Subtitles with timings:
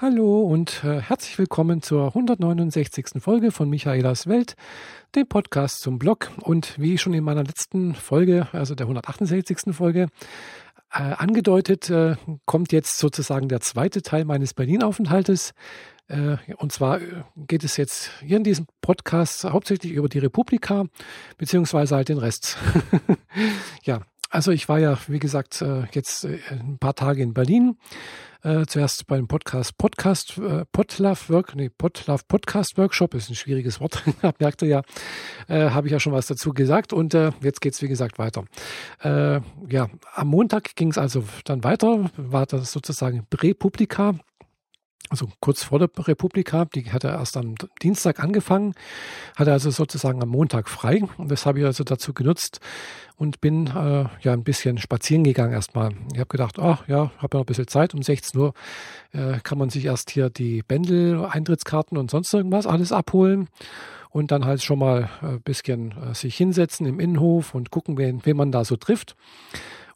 [0.00, 3.20] Hallo und äh, herzlich willkommen zur 169.
[3.20, 4.54] Folge von Michaelas Welt,
[5.16, 6.30] dem Podcast zum Blog.
[6.40, 9.74] Und wie schon in meiner letzten Folge, also der 168.
[9.74, 10.06] Folge,
[10.92, 12.14] äh, angedeutet, äh,
[12.44, 15.52] kommt jetzt sozusagen der zweite Teil meines Berlin-Aufenthaltes.
[16.06, 20.84] Äh, und zwar äh, geht es jetzt hier in diesem Podcast hauptsächlich über die Republika,
[21.38, 22.56] beziehungsweise halt den Rest.
[23.82, 27.76] ja, also ich war ja, wie gesagt, äh, jetzt ein paar Tage in Berlin.
[28.42, 33.80] Äh, zuerst beim Podcast Podcast äh, Podlove Work, nee, Podlove Podcast Workshop ist ein schwieriges
[33.80, 34.04] Wort,
[34.38, 34.82] merkt ihr ja,
[35.48, 36.92] äh, habe ich ja schon was dazu gesagt.
[36.92, 38.44] Und äh, jetzt geht's wie gesagt weiter.
[39.02, 44.14] Äh, ja, am Montag ging es also dann weiter, war das sozusagen Republika
[45.10, 48.74] also kurz vor der Republika, die hatte erst am Dienstag angefangen,
[49.36, 51.02] hatte also sozusagen am Montag frei.
[51.16, 52.60] Und das habe ich also dazu genutzt
[53.16, 55.92] und bin äh, ja ein bisschen spazieren gegangen erstmal.
[56.12, 58.54] Ich habe gedacht, ach ja, habe noch ein bisschen Zeit, um 16 Uhr
[59.12, 63.48] äh, kann man sich erst hier die Bändel, Eintrittskarten und sonst irgendwas alles abholen
[64.10, 67.98] und dann halt schon mal ein äh, bisschen äh, sich hinsetzen im Innenhof und gucken,
[67.98, 69.16] wen, wen man da so trifft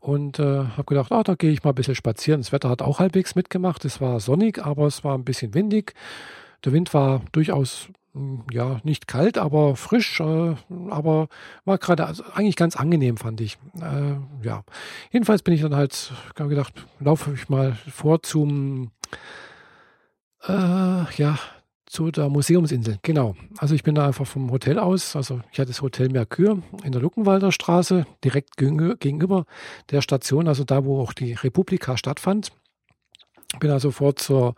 [0.03, 2.41] und äh, habe gedacht, ah, da gehe ich mal ein bisschen spazieren.
[2.41, 3.84] Das Wetter hat auch halbwegs mitgemacht.
[3.84, 5.95] Es war sonnig, aber es war ein bisschen windig.
[6.64, 10.56] Der Wind war durchaus hm, ja nicht kalt, aber frisch, äh,
[10.91, 11.28] aber
[11.64, 13.58] war gerade also eigentlich ganz angenehm, fand ich.
[13.80, 14.64] Äh, ja,
[15.12, 18.91] jedenfalls bin ich dann halt gedacht, laufe ich mal vor zum
[20.48, 20.53] äh,
[21.14, 21.39] ja
[21.93, 22.98] zu der Museumsinsel.
[23.03, 23.37] Genau.
[23.59, 25.15] Also ich bin da einfach vom Hotel aus.
[25.15, 29.45] Also ich hatte das Hotel Mercure in der Luckenwalder Straße, direkt gegenüber
[29.91, 32.51] der Station, also da, wo auch die Republika stattfand.
[33.61, 34.55] Bin also sofort zur,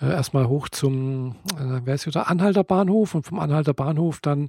[0.00, 4.48] äh, erstmal hoch zum, äh, wer ist wieder, Anhalter Bahnhof und vom Anhalter Bahnhof dann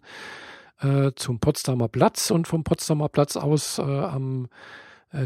[0.80, 4.48] äh, zum Potsdamer Platz und vom Potsdamer Platz aus äh, am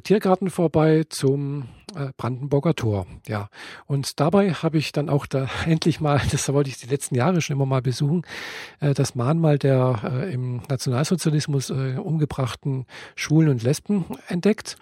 [0.03, 3.05] Tiergarten vorbei zum äh, Brandenburger Tor.
[3.27, 3.49] Ja,
[3.85, 7.41] und dabei habe ich dann auch da endlich mal, das wollte ich die letzten Jahre
[7.41, 8.23] schon immer mal besuchen,
[8.79, 14.77] äh, das Mahnmal der äh, im Nationalsozialismus äh, umgebrachten Schwulen und Lesben entdeckt.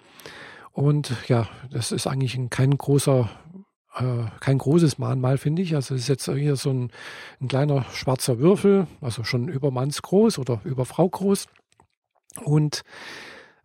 [0.72, 3.30] Und ja, das ist eigentlich ein, kein großer
[3.96, 5.76] äh, kein großes Mahnmal, finde ich.
[5.76, 6.90] Also es ist jetzt hier so ein,
[7.40, 11.46] ein kleiner schwarzer Würfel, also schon über Manns groß oder über Frau groß.
[12.42, 12.82] Und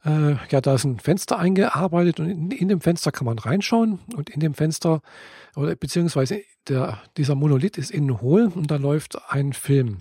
[0.05, 3.99] äh, ja, da ist ein Fenster eingearbeitet und in, in, dem Fenster kann man reinschauen
[4.15, 5.01] und in dem Fenster
[5.55, 9.99] oder beziehungsweise der, dieser Monolith ist innen hohl und da läuft ein Film.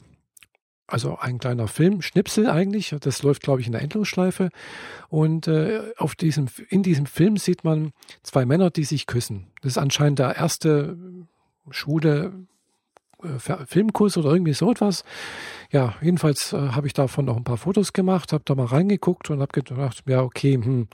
[0.87, 4.49] Also ein kleiner Film, Schnipsel eigentlich, das läuft, glaube ich, in der Endlosschleife.
[5.11, 7.93] Und äh, auf diesem, in diesem Film sieht man
[8.23, 9.49] zwei Männer, die sich küssen.
[9.61, 10.97] Das ist anscheinend der erste
[11.71, 12.33] schwule
[13.67, 15.05] Filmkurs oder irgendwie so etwas.
[15.71, 19.31] Ja, jedenfalls äh, habe ich davon noch ein paar Fotos gemacht, habe da mal reingeguckt
[19.31, 20.89] und habe gedacht, ja, okay, hm,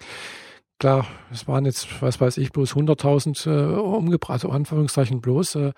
[0.78, 5.72] klar, es waren jetzt, was weiß ich, bloß 100.000 äh, umgebracht, also Anführungszeichen bloß, äh,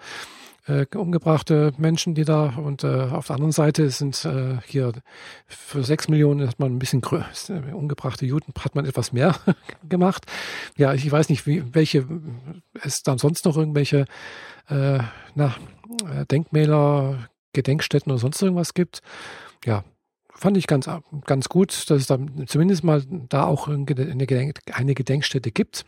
[0.66, 4.92] äh, umgebrachte Menschen, die da und äh, auf der anderen Seite sind äh, hier
[5.46, 9.36] für sechs Millionen hat man ein bisschen äh, umgebrachte Juden hat man etwas mehr
[9.88, 10.26] gemacht.
[10.76, 12.06] Ja, ich weiß nicht, wie welche
[12.82, 14.06] es dann sonst noch irgendwelche
[14.68, 14.98] äh,
[15.34, 15.50] na, äh,
[16.30, 19.00] Denkmäler, Gedenkstätten oder sonst irgendwas gibt.
[19.64, 19.84] Ja,
[20.34, 20.88] fand ich ganz,
[21.24, 25.84] ganz gut, dass es dann zumindest mal da auch eine, Gedenk eine Gedenkstätte gibt.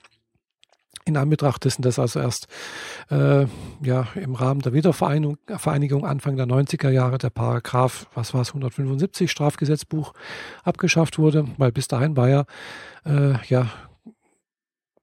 [1.04, 2.48] In Anbetracht dessen, dass also erst
[3.10, 3.46] äh,
[3.82, 8.48] ja, im Rahmen der Wiedervereinigung Vereinigung Anfang der 90er Jahre der Paragraph, was war es,
[8.48, 10.12] 175 Strafgesetzbuch
[10.64, 12.44] abgeschafft wurde, weil bis dahin war ja,
[13.06, 13.70] äh, ja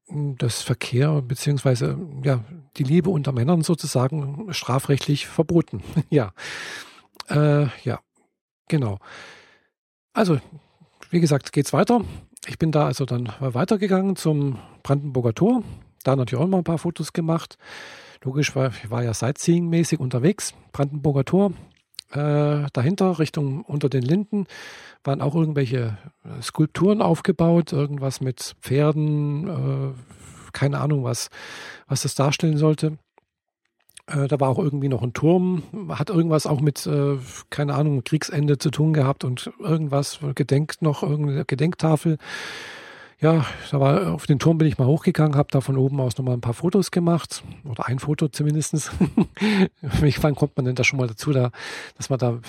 [0.08, 2.44] das Verkehr beziehungsweise ja
[2.78, 5.82] die Liebe unter Männern sozusagen strafrechtlich verboten.
[6.10, 6.32] ja,
[7.30, 8.00] äh, ja,
[8.68, 9.00] genau.
[10.14, 10.40] Also
[11.10, 12.02] wie gesagt, geht's weiter.
[12.48, 15.64] Ich bin da also dann weitergegangen zum Brandenburger Tor.
[16.04, 17.58] Da natürlich auch mal ein paar Fotos gemacht.
[18.24, 20.54] Logisch, weil ich war ja Sightseeing-mäßig unterwegs.
[20.72, 21.54] Brandenburger Tor.
[22.16, 24.46] Äh, dahinter, Richtung unter den Linden,
[25.04, 31.30] waren auch irgendwelche äh, Skulpturen aufgebaut, irgendwas mit Pferden, äh, keine Ahnung, was,
[31.88, 32.98] was das darstellen sollte.
[34.08, 37.18] Äh, da war auch irgendwie noch ein Turm, hat irgendwas auch mit, äh,
[37.50, 42.18] keine Ahnung, Kriegsende zu tun gehabt und irgendwas gedenkt noch, irgendeine Gedenktafel
[43.22, 46.18] ja, da war, auf den Turm bin ich mal hochgegangen, habe da von oben aus
[46.18, 47.44] nochmal ein paar Fotos gemacht.
[47.64, 48.92] Oder ein Foto zumindestens.
[50.22, 51.52] Wann kommt man denn da schon mal dazu, da,
[51.98, 52.40] dass man da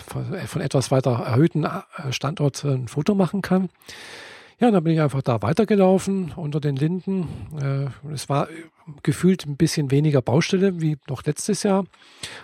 [0.47, 3.69] von etwas weiter erhöhten äh, Standort ein Foto machen kann?
[4.59, 7.29] Ja, dann bin ich einfach da weitergelaufen unter den Linden.
[7.61, 8.49] Äh, es war
[9.03, 11.85] gefühlt ein bisschen weniger Baustelle wie noch letztes Jahr,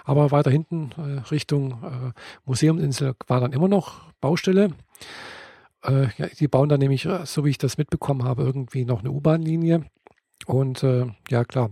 [0.05, 2.13] aber weiter hinten äh, Richtung
[2.45, 4.71] Museumsinsel war dann immer noch Baustelle.
[5.85, 9.01] Äh, ja, die bauen da nämlich, äh, so wie ich das mitbekommen habe, irgendwie noch
[9.01, 9.85] eine U-Bahn-Linie.
[10.47, 11.71] Und äh, ja, klar,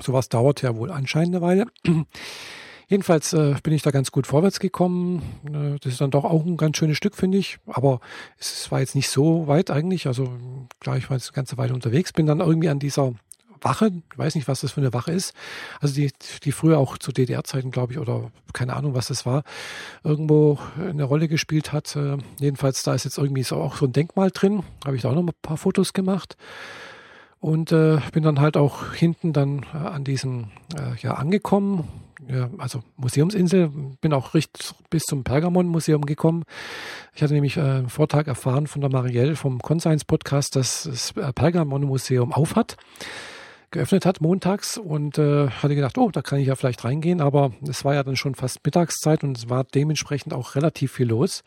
[0.00, 1.66] Sowas dauert ja wohl anscheinend eine Weile.
[2.88, 5.22] Jedenfalls äh, bin ich da ganz gut vorwärts gekommen.
[5.46, 7.58] Äh, das ist dann doch auch ein ganz schönes Stück, finde ich.
[7.66, 8.00] Aber
[8.38, 10.06] es war jetzt nicht so weit eigentlich.
[10.06, 10.28] Also
[10.80, 13.14] klar, ich war jetzt eine ganze Weile unterwegs, bin dann irgendwie an dieser
[13.66, 15.34] Wache, ich weiß nicht, was das für eine Wache ist,
[15.80, 16.12] also die,
[16.44, 19.42] die früher auch zu DDR-Zeiten, glaube ich, oder keine Ahnung, was das war,
[20.04, 21.96] irgendwo eine Rolle gespielt hat.
[21.96, 25.10] Äh, jedenfalls, da ist jetzt irgendwie so auch so ein Denkmal drin, habe ich da
[25.10, 26.36] auch noch ein paar Fotos gemacht.
[27.40, 31.86] Und äh, bin dann halt auch hinten dann äh, an diesem äh, ja angekommen,
[32.28, 33.70] ja, also Museumsinsel,
[34.00, 36.44] bin auch richtig bis zum Pergamon-Museum gekommen.
[37.14, 41.32] Ich hatte nämlich äh, einen Vortrag erfahren von der Marielle vom Conscience-Podcast, dass das äh,
[41.32, 42.76] Pergamon-Museum aufhat,
[43.70, 47.52] geöffnet hat montags und äh, hatte gedacht, oh, da kann ich ja vielleicht reingehen, aber
[47.68, 51.42] es war ja dann schon fast Mittagszeit und es war dementsprechend auch relativ viel los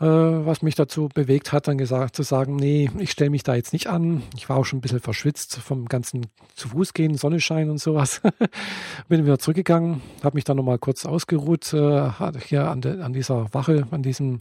[0.00, 3.54] äh, was mich dazu bewegt hat, dann gesagt zu sagen, nee, ich stelle mich da
[3.54, 4.22] jetzt nicht an.
[4.36, 8.20] Ich war auch schon ein bisschen verschwitzt vom ganzen zu Fuß gehen, Sonnenschein und sowas.
[9.08, 12.10] Bin wieder zurückgegangen, habe mich dann nochmal kurz ausgeruht, äh,
[12.46, 14.40] hier an, de, an dieser Wache, an diesem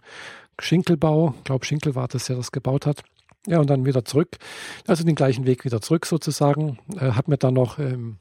[0.60, 1.34] Schinkelbau.
[1.38, 3.04] Ich glaube, Schinkel war das, der das gebaut hat.
[3.48, 4.38] Ja, und dann wieder zurück.
[4.88, 6.78] Also den gleichen Weg wieder zurück sozusagen.
[7.00, 8.18] Äh, hat mir dann noch ähm,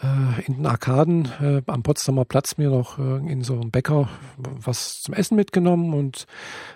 [0.00, 4.08] äh, in den Arkaden äh, am Potsdamer Platz mir noch äh, in so einem Bäcker
[4.36, 6.26] was zum Essen mitgenommen und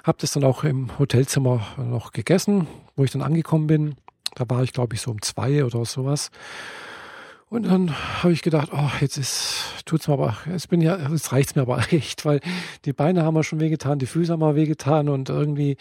[0.04, 2.66] habe das dann auch im Hotelzimmer noch gegessen,
[2.96, 3.94] wo ich dann angekommen bin.
[4.34, 6.30] Da war ich, glaube ich, so um zwei oder sowas.
[7.50, 7.92] Und dann
[8.22, 11.62] habe ich gedacht, oh, jetzt ist, tut's mir aber, jetzt bin ja, jetzt reicht's mir
[11.62, 12.40] aber echt, weil
[12.84, 15.76] die Beine haben mir schon wehgetan, die Füße haben mir wehgetan und irgendwie,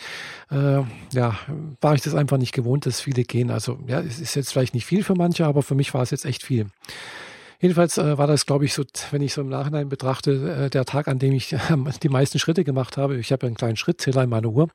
[0.50, 0.82] äh,
[1.14, 1.38] ja,
[1.80, 3.52] war ich das einfach nicht gewohnt, dass viele gehen.
[3.52, 6.10] Also, ja, es ist jetzt vielleicht nicht viel für manche, aber für mich war es
[6.10, 6.66] jetzt echt viel.
[7.62, 10.86] Jedenfalls äh, war das, glaube ich, so, wenn ich so im Nachhinein betrachte, äh, der
[10.86, 11.60] Tag, an dem ich äh,
[12.02, 13.18] die meisten Schritte gemacht habe.
[13.18, 14.70] Ich habe einen kleinen Schrittzähler in meiner Uhr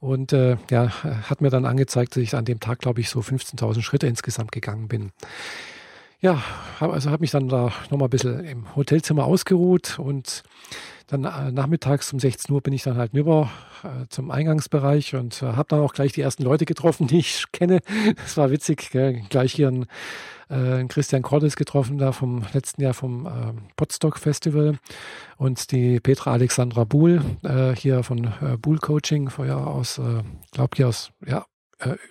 [0.00, 0.90] und äh, ja,
[1.30, 4.52] hat mir dann angezeigt, dass ich an dem Tag, glaube ich, so 15.000 Schritte insgesamt
[4.52, 5.12] gegangen bin.
[6.20, 6.42] Ja,
[6.80, 10.42] also habe mich dann da nochmal ein bisschen im Hotelzimmer ausgeruht und
[11.06, 13.50] dann äh, nachmittags um 16 Uhr bin ich dann halt rüber
[13.84, 17.44] äh, zum Eingangsbereich und äh, habe dann auch gleich die ersten Leute getroffen, die ich
[17.52, 17.80] kenne.
[18.16, 19.22] Das war witzig, gell?
[19.28, 19.86] gleich hier ein
[20.86, 23.30] Christian Cordes getroffen, da vom letzten Jahr vom äh,
[23.74, 24.78] Potsdok Festival
[25.38, 30.22] und die Petra Alexandra Buhl, äh, hier von äh, Buhl Coaching, vorher aus, äh,
[30.52, 31.44] glaube hier aus, ja,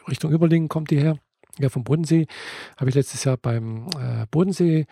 [0.10, 1.18] Richtung Überlingen kommt die her.
[1.60, 2.28] Ja, vom Bodensee
[2.78, 4.86] habe ich letztes Jahr beim äh, Bodensee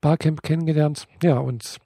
[0.00, 1.06] Barcamp kennengelernt.
[1.22, 1.78] Ja, und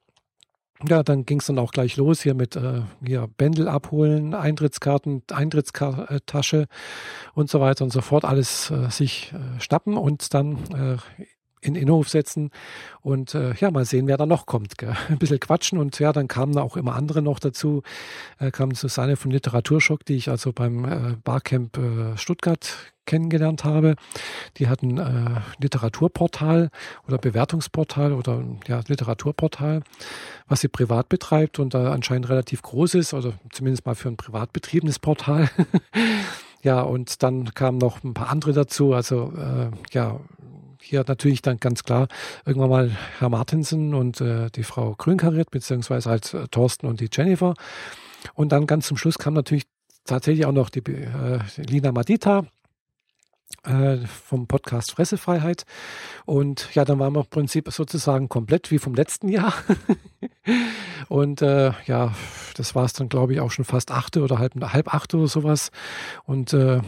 [0.88, 5.22] ja, dann ging es dann auch gleich los hier mit äh, hier Bändel abholen, Eintrittskarten,
[5.30, 6.66] Eintrittstasche
[7.34, 8.24] und so weiter und so fort.
[8.24, 11.24] Alles äh, sich äh, schnappen und dann äh,
[11.62, 12.50] in Innenhof setzen
[13.00, 14.76] und äh, ja, mal sehen, wer da noch kommt.
[14.78, 14.94] Gell?
[15.08, 17.82] Ein bisschen quatschen und ja, dann kamen auch immer andere noch dazu.
[18.38, 23.96] Äh, kam Susanne von Literaturschock, die ich also beim äh, Barcamp äh, Stuttgart kennengelernt habe.
[24.58, 26.70] Die hatten äh, Literaturportal
[27.06, 29.82] oder Bewertungsportal oder ja, Literaturportal,
[30.46, 34.16] was sie privat betreibt und da anscheinend relativ groß ist, also zumindest mal für ein
[34.16, 35.48] privat betriebenes Portal.
[36.62, 38.92] ja, und dann kamen noch ein paar andere dazu.
[38.92, 40.20] Also äh, ja,
[40.82, 42.08] hier natürlich dann ganz klar
[42.44, 47.08] irgendwann mal Herr Martinsen und äh, die Frau Grünkariert, beziehungsweise halt äh, Thorsten und die
[47.10, 47.54] Jennifer.
[48.34, 49.64] Und dann ganz zum Schluss kam natürlich
[50.04, 52.44] tatsächlich auch noch die äh, Lina Madita,
[54.06, 55.64] vom Podcast Fressefreiheit.
[56.24, 59.54] Und ja, dann waren wir im Prinzip sozusagen komplett wie vom letzten Jahr.
[61.08, 62.12] und äh, ja,
[62.56, 65.28] das war es dann, glaube ich, auch schon fast achte oder halb, halb achte oder
[65.28, 65.70] sowas.
[66.24, 66.80] Und äh, äh,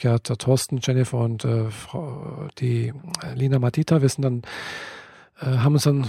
[0.00, 2.92] ja, der Thorsten, Jennifer und äh, Frau, die
[3.34, 4.42] Lina Matita, wir sind dann
[5.40, 6.08] haben uns dann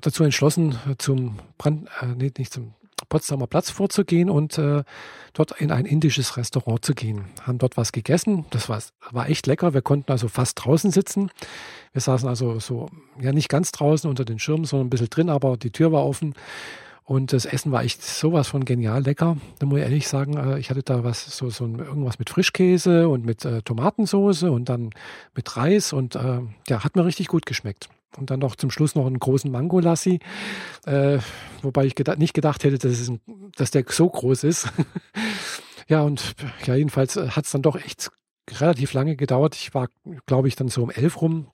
[0.00, 2.74] dazu entschlossen, zum Brand, äh, nee, nicht zum
[3.08, 4.84] Potsdamer Platz vorzugehen und äh,
[5.32, 7.24] dort in ein indisches Restaurant zu gehen.
[7.42, 8.46] Haben dort was gegessen.
[8.50, 9.74] Das war, war echt lecker.
[9.74, 11.30] Wir konnten also fast draußen sitzen.
[11.92, 12.88] Wir saßen also so,
[13.20, 16.06] ja nicht ganz draußen unter den Schirmen, sondern ein bisschen drin, aber die Tür war
[16.06, 16.34] offen.
[17.04, 19.36] Und das Essen war echt sowas von genial lecker.
[19.58, 23.08] Da muss ich ehrlich sagen, äh, ich hatte da was, so, so irgendwas mit Frischkäse
[23.08, 24.90] und mit äh, Tomatensoße und dann
[25.34, 27.88] mit Reis und äh, ja, hat mir richtig gut geschmeckt.
[28.16, 30.20] Und dann noch zum Schluss noch einen großen Mangolassi,
[30.86, 31.18] äh,
[31.62, 33.20] wobei ich geda nicht gedacht hätte, dass, ein,
[33.56, 34.68] dass, der so groß ist.
[35.88, 36.34] ja, und
[36.66, 38.10] ja, jedenfalls äh, hat es dann doch echt
[38.50, 39.54] relativ lange gedauert.
[39.56, 39.88] Ich war,
[40.26, 41.48] glaube ich, dann so um elf rum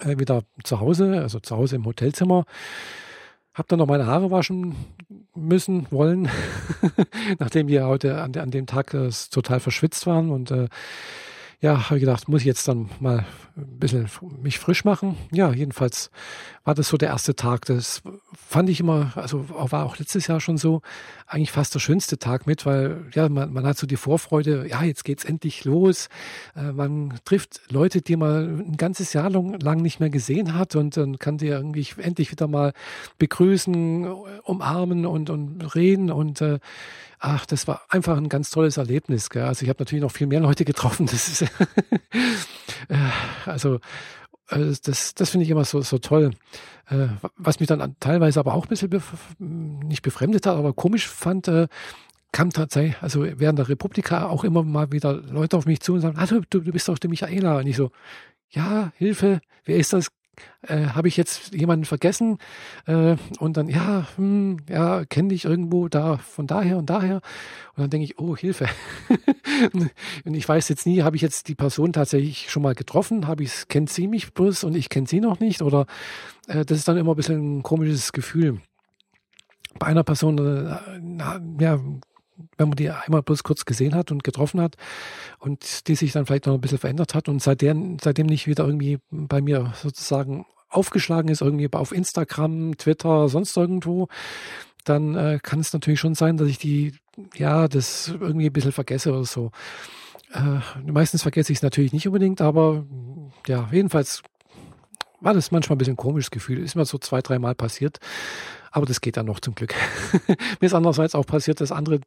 [0.00, 2.44] äh, wieder zu Hause, also zu Hause im Hotelzimmer.
[3.54, 4.76] Hab dann noch meine Haare waschen
[5.34, 6.28] müssen, wollen,
[7.38, 10.68] nachdem wir heute an, an dem Tag äh, total verschwitzt waren und äh,
[11.60, 13.26] ja, habe ich gedacht, muss ich jetzt dann mal
[13.60, 14.08] ein bisschen
[14.42, 15.16] mich frisch machen.
[15.32, 16.10] Ja, jedenfalls
[16.64, 17.64] war das so der erste Tag.
[17.66, 18.02] Das
[18.34, 20.82] fand ich immer, also war auch letztes Jahr schon so,
[21.26, 24.82] eigentlich fast der schönste Tag mit, weil ja, man, man hat so die Vorfreude, ja,
[24.82, 26.08] jetzt geht's endlich los.
[26.56, 30.76] Äh, man trifft Leute, die man ein ganzes Jahr lang, lang nicht mehr gesehen hat
[30.76, 32.72] und dann kann die irgendwie endlich wieder mal
[33.18, 34.06] begrüßen,
[34.42, 36.58] umarmen und, und reden und äh,
[37.20, 39.30] ach, das war einfach ein ganz tolles Erlebnis.
[39.30, 39.44] Gell?
[39.44, 41.06] Also ich habe natürlich noch viel mehr Leute getroffen.
[41.06, 41.42] Das ist
[42.88, 42.96] äh,
[43.50, 43.76] also
[44.48, 46.30] äh, das, das finde ich immer so, so toll.
[46.88, 51.08] Äh, was mich dann teilweise aber auch ein bisschen bef nicht befremdet hat, aber komisch
[51.08, 51.48] fand,
[52.32, 56.00] kam tatsächlich, also während der Republika auch immer mal wieder Leute auf mich zu und
[56.00, 57.58] sagen, ah, du, du bist doch die Michaela.
[57.58, 57.90] Und ich so,
[58.50, 60.10] ja, Hilfe, wer ist das?
[60.62, 62.38] Äh, habe ich jetzt jemanden vergessen?
[62.86, 67.16] Äh, und dann, ja, hm, ja, kenne dich irgendwo da, von daher und daher.
[67.76, 68.66] Und dann denke ich, oh, Hilfe.
[70.24, 73.26] und ich weiß jetzt nie, habe ich jetzt die Person tatsächlich schon mal getroffen?
[73.26, 75.62] Habe ich, kennt sie mich bloß und ich kenne sie noch nicht?
[75.62, 75.86] Oder
[76.48, 78.60] äh, das ist dann immer ein bisschen ein komisches Gefühl.
[79.78, 81.80] Bei einer Person, äh, ja,
[82.56, 84.76] wenn man die einmal bloß kurz gesehen hat und getroffen hat
[85.38, 88.64] und die sich dann vielleicht noch ein bisschen verändert hat und seitdem, seitdem nicht wieder
[88.64, 94.08] irgendwie bei mir sozusagen aufgeschlagen ist, irgendwie auf Instagram, Twitter, sonst irgendwo,
[94.84, 96.94] dann äh, kann es natürlich schon sein, dass ich die,
[97.34, 99.50] ja, das irgendwie ein bisschen vergesse oder so.
[100.32, 102.84] Äh, meistens vergesse ich es natürlich nicht unbedingt, aber
[103.46, 104.22] ja, jedenfalls
[105.20, 106.58] war das manchmal ein bisschen komisches Gefühl.
[106.58, 107.98] Ist mir so zwei, dreimal passiert.
[108.70, 109.74] Aber das geht dann noch zum Glück.
[110.60, 112.00] Mir ist andererseits auch passiert, dass andere,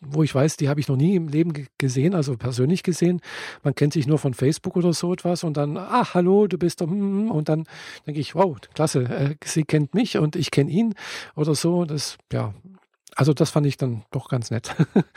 [0.00, 3.20] wo ich weiß, die habe ich noch nie im Leben gesehen, also persönlich gesehen.
[3.62, 6.80] Man kennt sich nur von Facebook oder so etwas und dann, ah, hallo, du bist
[6.80, 7.30] hm, hm, hm.
[7.30, 7.64] und dann
[8.06, 10.94] denke ich, wow, klasse, äh, sie kennt mich und ich kenne ihn
[11.36, 11.84] oder so.
[11.84, 12.54] Das, ja,
[13.14, 14.74] also das fand ich dann doch ganz nett.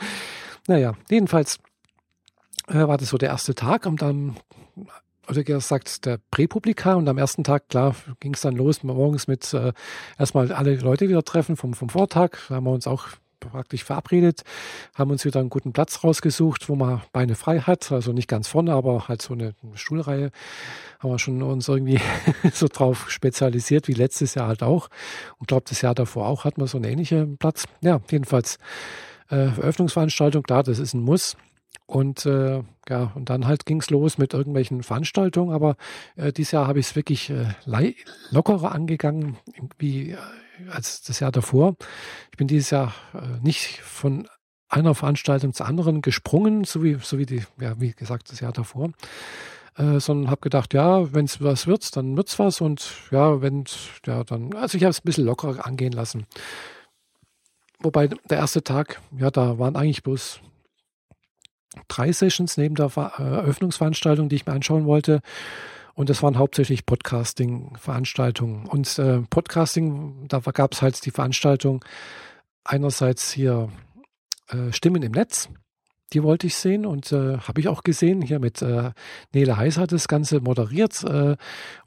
[0.68, 1.58] naja, jedenfalls
[2.68, 4.36] äh, war das so der erste Tag und dann
[5.28, 9.52] oder gesagt, der Präpublika und am ersten Tag, klar, ging es dann los, morgens mit
[9.54, 9.72] äh,
[10.18, 12.30] erstmal alle Leute wieder treffen vom, vom Vortag.
[12.48, 13.08] Da haben wir uns auch
[13.40, 14.42] praktisch verabredet,
[14.94, 18.48] haben uns wieder einen guten Platz rausgesucht, wo man Beine frei hat, also nicht ganz
[18.48, 20.30] vorne, aber halt so eine, eine Stuhlreihe,
[21.00, 22.00] haben wir schon uns irgendwie
[22.52, 24.88] so drauf spezialisiert, wie letztes Jahr halt auch.
[25.38, 27.64] Und glaube, das Jahr davor auch hatten wir so einen ähnlichen Platz.
[27.80, 28.58] Ja, jedenfalls
[29.30, 31.36] äh, Eröffnungsveranstaltung, klar, das ist ein Muss.
[31.86, 35.76] Und äh, ja, und dann halt ging es los mit irgendwelchen Veranstaltungen, aber
[36.16, 37.54] äh, dieses Jahr habe ich es wirklich äh,
[38.30, 39.36] lockerer angegangen,
[39.78, 40.16] wie äh,
[40.70, 41.76] als das Jahr davor.
[42.30, 44.26] Ich bin dieses Jahr äh, nicht von
[44.68, 48.52] einer Veranstaltung zur anderen gesprungen, so wie, so wie die, ja, wie gesagt, das Jahr
[48.52, 48.90] davor.
[49.76, 53.64] Äh, sondern habe gedacht, ja, wenn es was wird, dann wird's was und ja, wenn
[54.06, 56.26] ja dann, also ich habe es ein bisschen lockerer angehen lassen.
[57.80, 60.40] Wobei der erste Tag, ja, da waren eigentlich bloß
[61.88, 65.20] drei Sessions neben der äh, Eröffnungsveranstaltung, die ich mir anschauen wollte.
[65.94, 68.66] Und das waren hauptsächlich Podcasting-Veranstaltungen.
[68.66, 71.84] Und äh, Podcasting, da gab es halt die Veranstaltung
[72.64, 73.68] einerseits hier
[74.48, 75.48] äh, Stimmen im Netz.
[76.12, 78.22] Die wollte ich sehen und äh, habe ich auch gesehen.
[78.22, 78.90] Hier mit äh,
[79.32, 81.36] Nele Heiß hat das Ganze moderiert äh,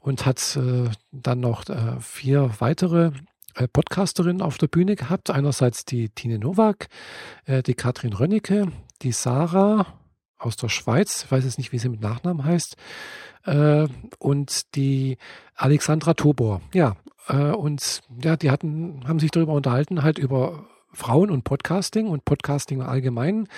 [0.00, 1.64] und hat äh, dann noch
[2.00, 3.12] vier weitere
[3.72, 5.30] Podcasterinnen auf der Bühne gehabt.
[5.30, 6.86] Einerseits die Tine Nowak,
[7.48, 8.70] die Katrin Rönnecke,
[9.02, 9.86] die Sarah
[10.38, 12.76] aus der Schweiz, ich weiß jetzt nicht, wie sie mit Nachnamen heißt,
[13.44, 13.88] äh,
[14.18, 15.18] und die
[15.54, 16.60] Alexandra Tobor.
[16.72, 16.96] Ja,
[17.28, 22.24] äh, und ja, die hatten, haben sich darüber unterhalten, halt über Frauen und Podcasting und
[22.24, 23.48] Podcasting allgemein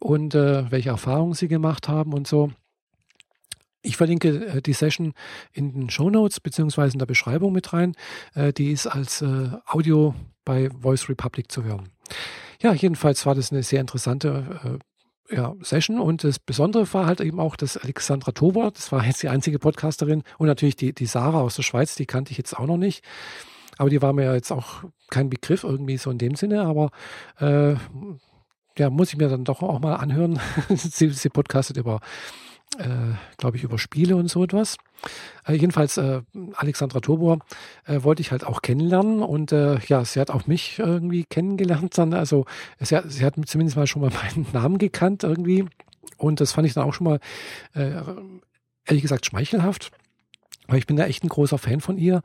[0.00, 2.50] und äh, welche Erfahrungen sie gemacht haben und so.
[3.82, 5.14] Ich verlinke äh, die Session
[5.52, 7.94] in den Show Notes beziehungsweise in der Beschreibung mit rein.
[8.34, 11.88] Äh, die ist als äh, Audio bei Voice Republic zu hören.
[12.62, 14.80] Ja, jedenfalls war das eine sehr interessante
[15.28, 19.04] äh, ja, Session und das Besondere war halt eben auch, dass Alexandra Tober, das war
[19.04, 22.38] jetzt die einzige Podcasterin und natürlich die, die Sarah aus der Schweiz, die kannte ich
[22.38, 23.04] jetzt auch noch nicht.
[23.78, 26.90] Aber die war mir jetzt auch kein Begriff irgendwie so in dem Sinne, aber
[27.40, 27.74] äh,
[28.78, 30.38] ja, muss ich mir dann doch auch mal anhören.
[30.68, 32.00] sie, sie podcastet über
[32.78, 34.76] äh, glaube ich, über Spiele und so etwas.
[35.46, 36.22] Äh, jedenfalls, äh,
[36.54, 37.38] Alexandra Tobor
[37.86, 41.96] äh, wollte ich halt auch kennenlernen und äh, ja, sie hat auch mich irgendwie kennengelernt
[41.98, 42.14] dann.
[42.14, 42.46] Also
[42.80, 45.66] sie hat, sie hat zumindest mal schon mal meinen Namen gekannt irgendwie
[46.16, 47.20] und das fand ich dann auch schon mal
[47.74, 48.02] äh,
[48.86, 49.90] ehrlich gesagt schmeichelhaft.
[50.68, 52.22] Aber ich bin da echt ein großer Fan von ihr.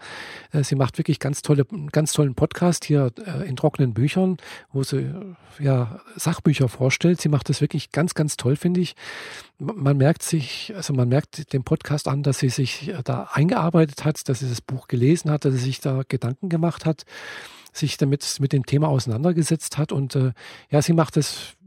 [0.51, 4.37] Äh, sie macht wirklich ganz tolle, ganz tollen Podcast hier äh, in trockenen Büchern,
[4.71, 7.19] wo sie äh, ja Sachbücher vorstellt.
[7.19, 8.95] Sie macht das wirklich ganz, ganz toll, finde ich.
[9.57, 14.17] Man merkt sich, also man merkt dem Podcast an, dass sie sich da eingearbeitet hat,
[14.29, 17.05] dass sie das Buch gelesen hat, dass sie sich da Gedanken gemacht hat,
[17.73, 20.15] sich damit mit dem Thema auseinandergesetzt hat und
[20.69, 21.57] ja, sie macht das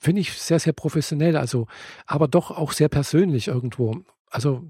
[0.00, 1.66] finde ich sehr, sehr professionell, also
[2.06, 3.96] aber doch auch sehr persönlich irgendwo.
[4.30, 4.62] Also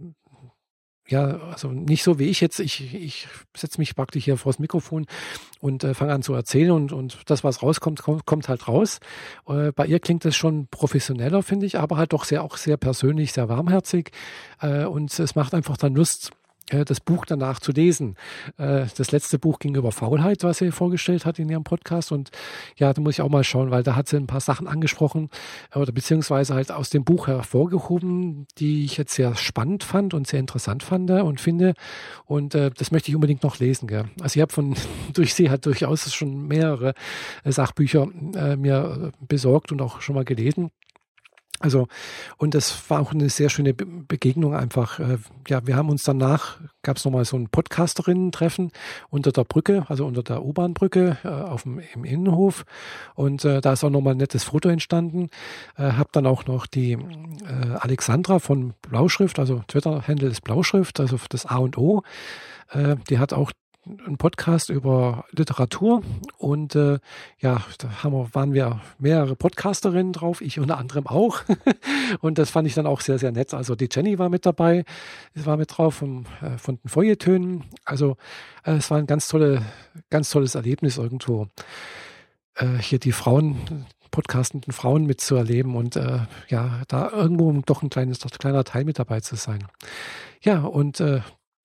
[1.09, 2.59] ja, also nicht so wie ich jetzt.
[2.59, 5.07] Ich, ich setze mich praktisch hier vor das Mikrofon
[5.61, 8.99] und äh, fange an zu erzählen und, und das, was rauskommt, kommt, kommt halt raus.
[9.49, 12.77] Äh, bei ihr klingt es schon professioneller, finde ich, aber halt doch sehr, auch sehr
[12.77, 14.11] persönlich, sehr warmherzig.
[14.61, 16.33] Äh, und es macht einfach dann Lust,
[16.67, 18.17] das Buch danach zu lesen.
[18.59, 22.13] Äh, das letzte Buch ging über Faulheit, was sie vorgestellt hat in ihrem Podcast.
[22.13, 22.31] Und
[22.77, 25.31] ja, da muss ich auch mal schauen, weil da hat sie ein paar Sachen angesprochen
[25.75, 30.41] oder beziehungsweise halt aus dem Buch hervorgehoben, die ich jetzt sehr spannend fand und sehr
[30.41, 31.75] interessant fand und finde.
[32.25, 33.87] Und äh, das möchte ich unbedingt noch lesen.
[33.87, 34.07] Gell?
[34.21, 34.75] Also ich habe von
[35.15, 36.95] durch sie hat durchaus schon mehrere
[37.45, 40.71] Sachbücher äh, mir besorgt und auch schon mal gelesen.
[41.61, 41.89] Also,
[42.37, 44.99] und das war auch eine sehr schöne Begegnung einfach.
[44.99, 48.73] Äh, ja, wir haben uns danach, gab es nochmal so ein Podcasterinnen-Treffen
[49.09, 52.65] unter der Brücke, also unter der U-Bahn-Brücke äh, im Innenhof.
[53.15, 55.29] Und äh, da ist auch nochmal ein nettes Foto entstanden.
[55.77, 56.99] Äh, hab dann auch noch die
[57.79, 62.03] Alexandra von Blauschrift, also Twitter-Handle ist Blauschrift, also das A und O.
[63.09, 63.53] Die hat auch
[63.87, 66.03] ein Podcast über Literatur
[66.39, 66.99] und äh,
[67.39, 71.43] ja, da haben wir, waren wir mehrere Podcasterinnen drauf, ich unter anderem auch.
[72.21, 73.55] und das fand ich dann auch sehr, sehr nett.
[73.55, 74.85] Also die Jenny war mit dabei,
[75.35, 77.65] war mit drauf von, äh, von den Feuilletönen.
[77.85, 78.17] Also
[78.65, 79.63] äh, es war ein ganz, tolle,
[80.11, 81.47] ganz tolles Erlebnis irgendwo,
[82.57, 88.19] äh, hier die Frauen, podcastenden Frauen mitzuerleben und äh, ja, da irgendwo doch ein kleines,
[88.19, 89.67] kleiner Teil mit dabei zu sein.
[90.41, 91.21] Ja, und äh,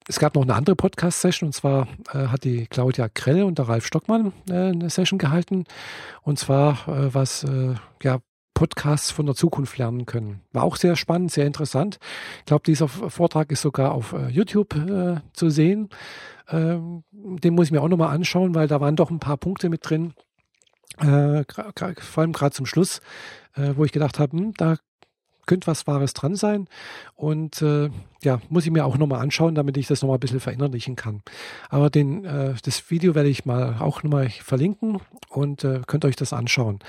[0.08, 3.68] es gab noch eine andere Podcast-Session und zwar äh, hat die Claudia Krell und der
[3.68, 5.66] Ralf Stockmann äh, eine Session gehalten
[6.24, 8.20] und zwar äh, was äh, ja
[8.54, 10.42] Podcasts von der Zukunft lernen können.
[10.52, 12.00] War auch sehr spannend, sehr interessant.
[12.40, 15.90] Ich glaube, dieser Vortrag ist sogar auf äh, YouTube äh, zu sehen.
[16.50, 19.70] Ähm, den muss ich mir auch nochmal anschauen, weil da waren doch ein paar Punkte
[19.70, 20.14] mit drin,
[20.98, 23.02] vor allem gerade zum Schluss,
[23.56, 24.76] wo ich gedacht habe, hm, da
[25.46, 26.68] könnte was Wahres dran sein.
[27.16, 27.90] Und äh,
[28.24, 31.22] ja, muss ich mir auch nochmal anschauen, damit ich das nochmal ein bisschen verinnerlichen kann.
[31.70, 36.16] Aber den, äh, das Video werde ich mal auch nochmal verlinken und äh, könnt euch
[36.16, 36.80] das anschauen.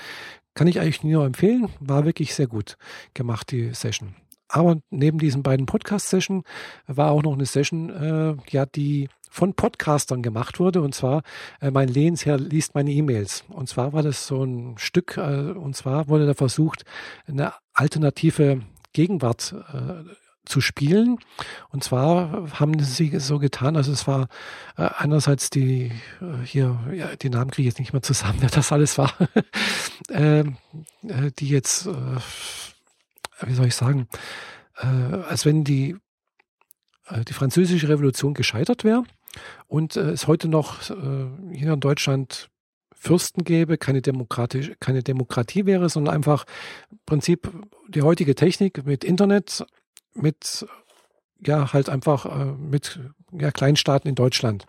[0.55, 2.77] Kann ich eigentlich nur empfehlen, war wirklich sehr gut
[3.15, 4.15] gemacht, die Session.
[4.49, 6.45] Aber neben diesen beiden Podcast-Sessions
[6.87, 10.83] war auch noch eine Session, äh, ja, die von Podcastern gemacht wurde.
[10.83, 11.23] Und zwar,
[11.61, 13.45] äh, mein Lehnsherr liest meine E-Mails.
[13.49, 16.85] Und zwar war das so ein Stück, äh, und zwar wurde da versucht,
[17.27, 18.61] eine alternative
[18.93, 20.05] Gegenwart äh,
[20.45, 21.19] zu spielen.
[21.71, 24.29] Und zwar haben sie so getan, also es war
[24.77, 28.51] äh, einerseits die, äh, hier, ja, die Namen kriege ich jetzt nicht mehr zusammen, wer
[28.51, 29.15] das alles war,
[30.11, 30.59] ähm,
[31.09, 31.93] äh, die jetzt, äh,
[33.47, 34.09] wie soll ich sagen,
[34.77, 35.97] äh, als wenn die,
[37.07, 39.05] äh, die französische Revolution gescheitert wäre
[39.67, 40.95] und äh, es heute noch äh,
[41.53, 42.51] hier in Deutschland
[42.95, 46.45] Fürsten gäbe, keine, demokratisch, keine Demokratie wäre, sondern einfach
[46.91, 47.51] im Prinzip
[47.89, 49.65] die heutige Technik mit Internet,
[50.15, 50.67] mit
[51.45, 53.01] ja halt einfach äh, mit
[53.33, 54.67] ja, Kleinstaaten in Deutschland.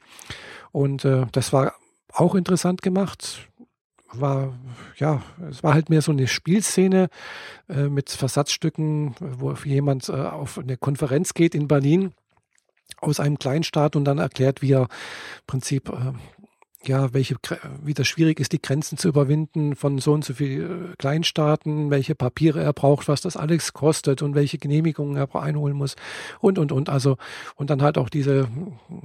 [0.71, 1.76] Und äh, das war
[2.12, 3.49] auch interessant gemacht.
[4.12, 4.58] War,
[4.97, 7.10] ja, es war halt mehr so eine Spielszene
[7.69, 12.13] äh, mit Versatzstücken, wo jemand äh, auf eine Konferenz geht in Berlin
[12.98, 14.88] aus einem Kleinstaat und dann erklärt, wie er im
[15.48, 16.13] Prinzip äh,
[16.86, 17.36] ja, welche,
[17.82, 21.89] wie das schwierig ist, die Grenzen zu überwinden von so und so viel äh, Kleinstaaten,
[21.89, 25.96] welche Papiere er braucht, was das alles kostet und welche Genehmigungen er einholen muss
[26.39, 26.89] und, und, und.
[26.89, 27.17] Also,
[27.56, 28.48] und dann halt auch diese,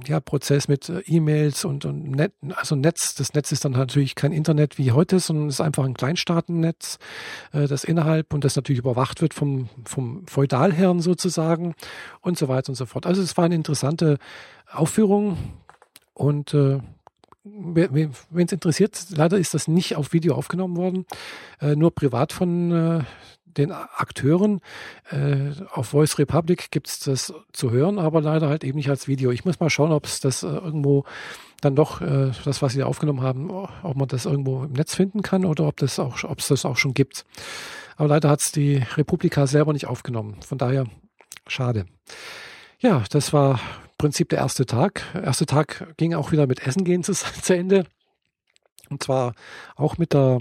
[0.05, 3.15] ja, Prozess mit äh, E-Mails und, und Net, also Netz.
[3.15, 6.99] Das Netz ist dann natürlich kein Internet wie heute, sondern es ist einfach ein Kleinstaatennetz,
[7.53, 11.75] äh, das innerhalb und das natürlich überwacht wird vom, vom Feudalherrn sozusagen
[12.21, 13.05] und so weiter und so fort.
[13.05, 14.17] Also, es war eine interessante
[14.71, 15.37] Aufführung
[16.13, 16.79] und, äh,
[17.51, 18.13] wenn
[18.45, 21.05] es interessiert, leider ist das nicht auf Video aufgenommen worden,
[21.61, 23.03] äh, nur privat von äh,
[23.45, 24.61] den Akteuren.
[25.11, 29.07] Äh, auf Voice Republic gibt es das zu hören, aber leider halt eben nicht als
[29.07, 29.31] Video.
[29.31, 31.05] Ich muss mal schauen, ob es das äh, irgendwo
[31.61, 35.21] dann doch, äh, das, was sie aufgenommen haben, ob man das irgendwo im Netz finden
[35.21, 37.25] kann oder ob das es das auch schon gibt.
[37.97, 40.37] Aber leider hat es die Republika selber nicht aufgenommen.
[40.41, 40.85] Von daher
[41.47, 41.85] schade.
[42.79, 43.59] Ja, das war
[43.99, 45.03] Prinzip der erste Tag.
[45.13, 47.85] Der erste Tag ging auch wieder mit Essen gehen zu, zu Ende.
[48.89, 49.35] Und zwar
[49.75, 50.39] auch mit der,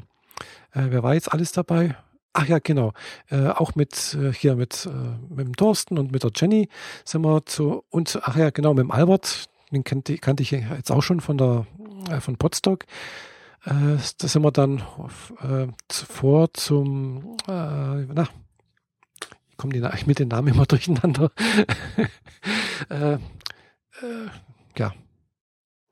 [0.73, 1.97] äh, wer war jetzt alles dabei?
[2.33, 2.93] Ach ja, genau.
[3.31, 6.69] Äh, auch mit äh, hier mit, äh, mit dem Thorsten und mit der Jenny
[7.05, 10.93] sind wir zu und ach ja, genau, mit dem Albert, den kannte, kannte ich jetzt
[10.93, 11.67] auch schon von der
[12.11, 12.85] äh, von Potsdok.
[13.65, 14.83] Äh, da sind wir dann
[15.91, 18.29] vor zum na,
[19.57, 21.33] kommen die mit den Namen immer durcheinander.
[24.03, 24.29] äh,
[24.79, 24.93] ja,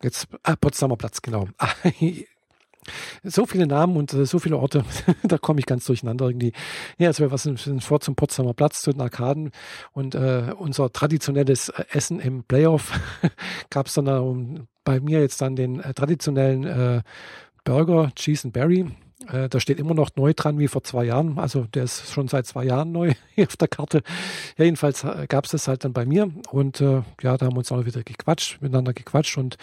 [0.02, 1.48] jetzt, ah, Potsdamer Platz, genau.
[3.22, 4.84] so viele Namen und äh, so viele Orte,
[5.22, 6.52] da komme ich ganz durcheinander irgendwie.
[6.98, 9.50] Ja, also wir sind vor zum Potsdamer Platz, zu den Arkaden
[9.92, 12.92] und äh, unser traditionelles äh, Essen im Playoff
[13.70, 17.02] gab es dann äh, bei mir jetzt dann den äh, traditionellen äh,
[17.64, 18.86] Burger, Cheese and Berry.
[19.28, 21.38] Äh, da steht immer noch neu dran wie vor zwei Jahren.
[21.38, 24.02] Also der ist schon seit zwei Jahren neu hier auf der Karte.
[24.56, 27.72] Ja, jedenfalls gab es das halt dann bei mir und ja, da haben wir uns
[27.72, 29.56] auch wieder gequatscht, miteinander gequatscht und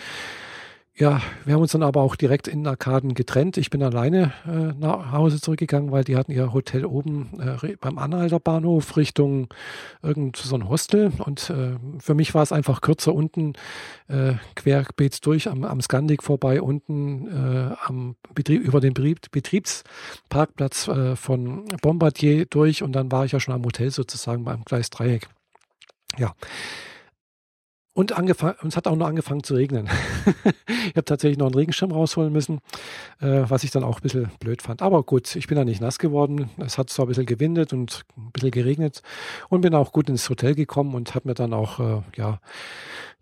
[0.95, 3.57] ja, wir haben uns dann aber auch direkt in Arkaden getrennt.
[3.57, 7.97] Ich bin alleine äh, nach Hause zurückgegangen, weil die hatten ihr Hotel oben äh, beim
[7.97, 9.47] Anhalter Bahnhof Richtung
[10.03, 11.11] irgend so ein Hostel.
[11.17, 13.53] Und äh, für mich war es einfach kürzer unten
[14.07, 21.15] äh, querbeet durch am, am Skandik vorbei, unten äh, am Betrieb, über den Betriebsparkplatz äh,
[21.15, 22.83] von Bombardier durch.
[22.83, 25.27] Und dann war ich ja schon am Hotel sozusagen beim Gleis Dreieck.
[26.19, 26.35] Ja.
[27.95, 29.87] Und angefangen, es hat auch noch angefangen zu regnen.
[30.67, 32.59] ich habe tatsächlich noch einen Regenschirm rausholen müssen,
[33.21, 34.81] äh, was ich dann auch ein bisschen blöd fand.
[34.81, 36.49] Aber gut, ich bin da nicht nass geworden.
[36.57, 39.03] Es hat zwar ein bisschen gewindet und ein bisschen geregnet
[39.49, 42.39] und bin auch gut ins Hotel gekommen und habe mir dann auch, äh, ja,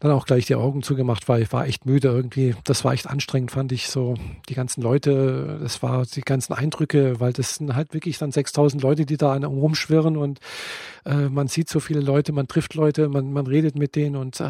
[0.02, 2.56] dann auch gleich die Augen zugemacht, weil ich war echt müde irgendwie.
[2.64, 4.16] Das war echt anstrengend, fand ich so.
[4.50, 8.82] Die ganzen Leute, das war die ganzen Eindrücke, weil das sind halt wirklich dann 6000
[8.82, 10.40] Leute, die da rumschwirren und
[11.06, 14.40] äh, man sieht so viele Leute, man trifft Leute, man, man redet mit denen und
[14.40, 14.50] äh,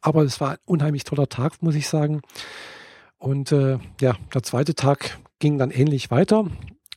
[0.00, 2.20] aber es war ein unheimlich toller Tag, muss ich sagen.
[3.18, 6.44] Und äh, ja, der zweite Tag ging dann ähnlich weiter.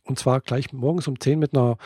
[0.05, 1.77] Und zwar gleich morgens um 10 mit einer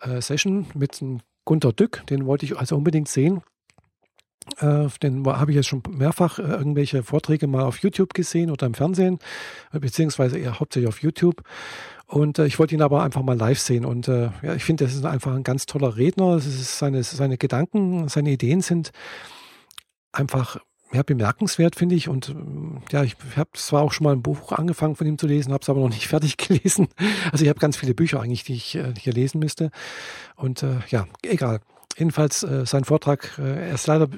[0.00, 3.42] äh, Session mit einem Gunter Dück, den wollte ich also unbedingt sehen.
[4.58, 8.66] Äh, den habe ich jetzt schon mehrfach äh, irgendwelche Vorträge mal auf YouTube gesehen oder
[8.66, 9.18] im Fernsehen,
[9.72, 11.42] äh, beziehungsweise eher hauptsächlich auf YouTube.
[12.06, 13.84] Und äh, ich wollte ihn aber einfach mal live sehen.
[13.84, 16.38] Und äh, ja, ich finde, das ist einfach ein ganz toller Redner.
[16.40, 18.92] Seine, seine Gedanken, seine Ideen sind
[20.12, 20.58] einfach
[20.92, 22.08] ja, bemerkenswert, finde ich.
[22.08, 22.34] Und
[22.90, 25.62] ja, ich habe zwar auch schon mal ein Buch angefangen von ihm zu lesen, habe
[25.62, 26.88] es aber noch nicht fertig gelesen.
[27.32, 29.70] Also ich habe ganz viele Bücher eigentlich, die ich äh, hier lesen müsste.
[30.36, 31.60] Und äh, ja, egal.
[31.96, 34.08] Jedenfalls äh, sein Vortrag, äh, er ist leider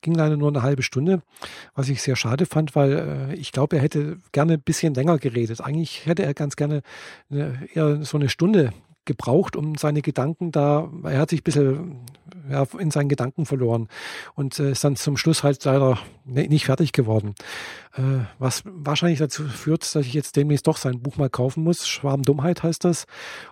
[0.00, 1.22] ging leider nur eine halbe Stunde,
[1.74, 5.18] was ich sehr schade fand, weil äh, ich glaube, er hätte gerne ein bisschen länger
[5.18, 5.60] geredet.
[5.60, 6.82] Eigentlich hätte er ganz gerne
[7.30, 8.72] eine, eher so eine Stunde
[9.08, 12.00] gebraucht, um seine Gedanken da, er hat sich ein bisschen
[12.48, 13.88] ja, in seinen Gedanken verloren
[14.34, 17.34] und äh, ist dann zum Schluss halt leider nicht fertig geworden.
[17.96, 21.88] Äh, was wahrscheinlich dazu führt, dass ich jetzt demnächst doch sein Buch mal kaufen muss.
[21.88, 23.06] Schwarmdummheit heißt das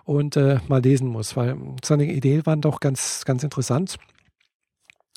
[0.05, 3.97] und äh, mal lesen muss, weil seine Ideen waren doch ganz, ganz interessant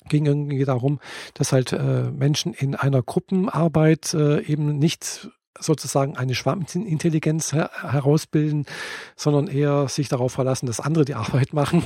[0.09, 0.99] ging irgendwie darum,
[1.35, 8.65] dass halt äh, Menschen in einer Gruppenarbeit äh, eben nicht sozusagen eine Schwarmintelligenz her herausbilden,
[9.15, 11.83] sondern eher sich darauf verlassen, dass andere die Arbeit machen.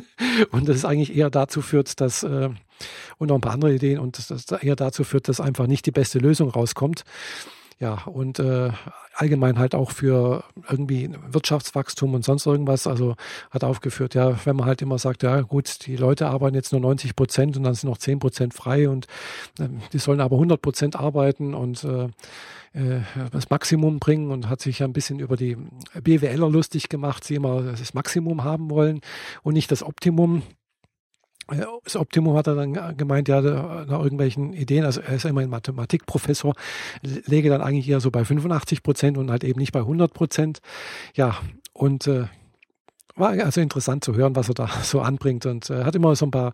[0.50, 2.50] und das eigentlich eher dazu führt, dass, äh,
[3.18, 5.86] und noch ein paar andere Ideen, und das, das eher dazu führt, dass einfach nicht
[5.86, 7.04] die beste Lösung rauskommt.
[7.78, 8.70] Ja, und äh,
[9.12, 12.86] allgemein halt auch für irgendwie Wirtschaftswachstum und sonst irgendwas.
[12.86, 13.16] Also
[13.50, 16.80] hat aufgeführt, ja, wenn man halt immer sagt, ja gut, die Leute arbeiten jetzt nur
[16.80, 19.06] 90 Prozent und dann sind noch 10 Prozent frei und
[19.58, 22.08] äh, die sollen aber 100 Prozent arbeiten und äh,
[22.72, 25.58] äh, das Maximum bringen und hat sich ja ein bisschen über die
[26.02, 29.00] BWLer lustig gemacht, die immer das Maximum haben wollen
[29.42, 30.42] und nicht das Optimum.
[31.84, 35.42] Das Optimum hat er dann gemeint, ja, nach irgendwelchen Ideen, also er ist ja immer
[35.42, 36.54] ein Mathematikprofessor,
[37.02, 40.58] lege dann eigentlich eher so bei 85 Prozent und halt eben nicht bei 100 Prozent.
[41.14, 41.36] Ja,
[41.72, 42.24] und äh,
[43.16, 46.26] war also interessant zu hören, was er da so anbringt und äh, hat immer so
[46.26, 46.52] ein paar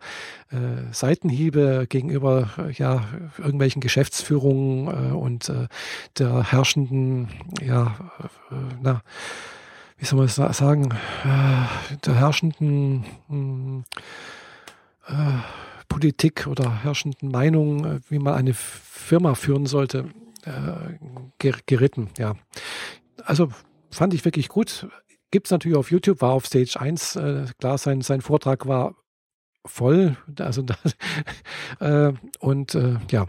[0.51, 3.05] äh, Seitenhiebe gegenüber äh, ja
[3.39, 5.67] irgendwelchen Geschäftsführungen äh, und äh,
[6.19, 7.29] der herrschenden
[7.61, 7.97] ja
[8.51, 9.03] äh, na
[9.99, 10.89] wie soll man es sagen
[12.05, 13.85] der herrschenden mh, hm,
[15.07, 15.13] äh,
[15.89, 20.07] Politik oder herrschenden Meinung, äh, wie man eine Firma führen sollte,
[20.45, 22.11] äh, geritten.
[22.19, 22.37] Ja,
[23.25, 23.49] also
[23.91, 24.89] fand ich wirklich gut.
[25.31, 28.95] Gibt es natürlich auf YouTube, war auf Stage 1, äh, klar, sein, sein Vortrag war
[29.65, 30.17] voll.
[30.39, 30.65] Also
[31.81, 33.27] äh, und äh, ja,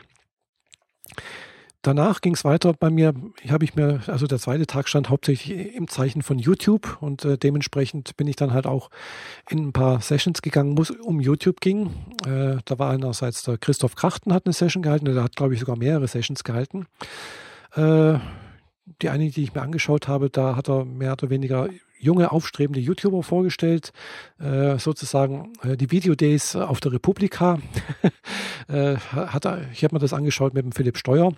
[1.84, 3.14] Danach ging es weiter bei mir,
[3.50, 7.38] habe ich mir, also der zweite Tag stand hauptsächlich im Zeichen von YouTube und äh,
[7.38, 8.90] dementsprechend bin ich dann halt auch
[9.50, 11.88] in ein paar Sessions gegangen, wo es um YouTube ging.
[12.26, 15.60] Äh, da war einerseits der Christoph Krachten hat eine Session gehalten, der hat glaube ich
[15.60, 16.88] sogar mehrere Sessions gehalten.
[17.76, 18.18] Äh,
[19.02, 21.70] die eine, die ich mir angeschaut habe, da hat er mehr oder weniger
[22.00, 23.94] junge, aufstrebende YouTuber vorgestellt,
[24.40, 27.60] äh, sozusagen äh, die Videodays auf der Republika.
[28.68, 31.34] äh, hat er, ich habe mir das angeschaut mit dem Philipp Steuer,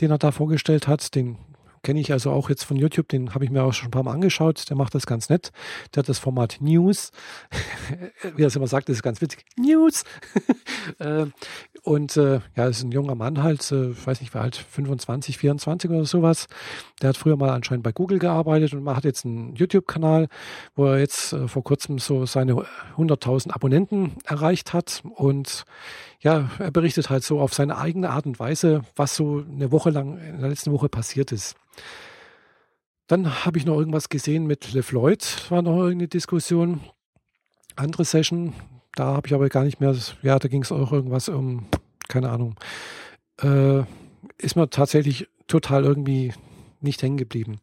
[0.00, 1.14] den er da vorgestellt hat.
[1.14, 1.38] Den
[1.82, 4.02] kenne ich also auch jetzt von YouTube, den habe ich mir auch schon ein paar
[4.02, 4.68] Mal angeschaut.
[4.68, 5.52] Der macht das ganz nett.
[5.94, 7.12] Der hat das Format News.
[8.36, 9.44] Wie er es immer sagt, das ist ganz witzig.
[9.56, 10.04] News.
[10.98, 11.26] äh,
[11.82, 15.38] Und äh, ja, ist ein junger Mann halt, äh, ich weiß nicht, war halt 25,
[15.38, 16.46] 24 oder sowas.
[17.00, 20.28] Der hat früher mal anscheinend bei Google gearbeitet und hat jetzt einen YouTube-Kanal,
[20.74, 22.64] wo er jetzt äh, vor kurzem so seine
[22.96, 25.02] 100.000 Abonnenten erreicht hat.
[25.14, 25.64] Und
[26.20, 29.90] ja, er berichtet halt so auf seine eigene Art und Weise, was so eine Woche
[29.90, 31.56] lang in der letzten Woche passiert ist.
[33.06, 36.80] Dann habe ich noch irgendwas gesehen mit LeFloid, war noch irgendeine Diskussion.
[37.74, 38.52] Andere Session,
[38.94, 41.66] da habe ich aber gar nicht mehr, ja, da ging es auch irgendwas um,
[42.08, 42.56] keine Ahnung,
[43.42, 43.82] äh,
[44.38, 46.32] ist mir tatsächlich total irgendwie
[46.80, 47.60] nicht hängen geblieben.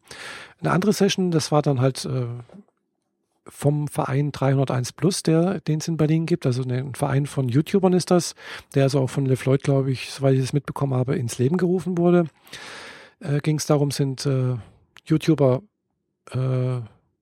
[0.60, 2.26] Eine andere Session, das war dann halt äh,
[3.46, 6.46] vom Verein 301 Plus, der, den es in Berlin gibt.
[6.46, 8.34] Also ein Verein von YouTubern ist das,
[8.74, 11.98] der also auch von LeFloid, glaube ich, soweit ich es mitbekommen habe, ins Leben gerufen
[11.98, 12.26] wurde.
[13.20, 14.56] Äh, Ging es darum, sind äh,
[15.06, 15.62] YouTuber
[16.30, 16.80] äh,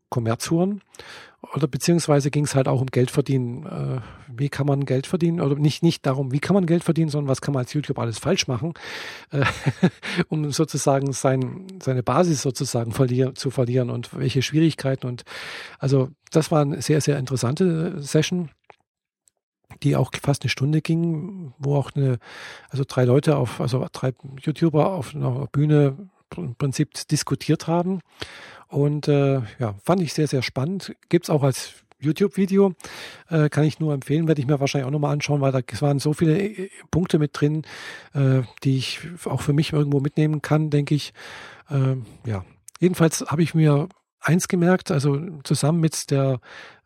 [0.08, 0.82] Kommerzhuren
[1.54, 3.66] oder beziehungsweise ging es halt auch um Geld verdienen.
[3.66, 5.40] Äh, wie kann man Geld verdienen?
[5.40, 7.98] Oder nicht, nicht darum, wie kann man Geld verdienen, sondern was kann man als YouTube
[7.98, 8.74] alles falsch machen,
[9.30, 9.44] äh,
[10.28, 15.06] um sozusagen sein, seine Basis sozusagen verlier zu verlieren und welche Schwierigkeiten.
[15.06, 15.24] Und
[15.78, 18.50] also das war eine sehr, sehr interessante Session
[19.82, 22.18] die auch fast eine Stunde ging, wo auch eine,
[22.70, 28.00] also drei Leute auf, also drei YouTuber auf einer Bühne im Prinzip diskutiert haben.
[28.68, 30.94] Und äh, ja, fand ich sehr, sehr spannend.
[31.08, 32.74] Gibt es auch als YouTube-Video.
[33.28, 35.98] Äh, kann ich nur empfehlen, werde ich mir wahrscheinlich auch nochmal anschauen, weil da waren
[35.98, 37.62] so viele äh, Punkte mit drin,
[38.14, 41.12] äh, die ich auch für mich irgendwo mitnehmen kann, denke ich.
[41.70, 41.96] Äh,
[42.28, 42.44] ja,
[42.80, 43.88] jedenfalls habe ich mir
[44.26, 46.40] eins gemerkt, also zusammen mit der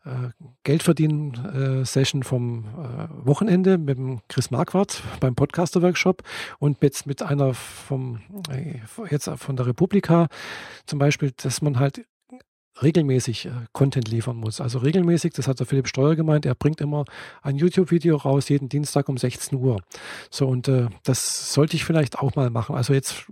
[0.05, 0.29] äh,
[0.63, 6.23] Geldverdienen-Session vom äh, Wochenende mit dem Chris Marquardt beim Podcaster-Workshop
[6.59, 10.27] und jetzt mit einer vom, äh, jetzt von der Republika
[10.85, 12.05] zum Beispiel, dass man halt
[12.81, 14.61] regelmäßig äh, Content liefern muss.
[14.61, 17.05] Also regelmäßig, das hat der Philipp Steuer gemeint, er bringt immer
[17.41, 19.81] ein YouTube-Video raus, jeden Dienstag um 16 Uhr.
[20.29, 22.75] So, und äh, das sollte ich vielleicht auch mal machen.
[22.75, 23.25] Also jetzt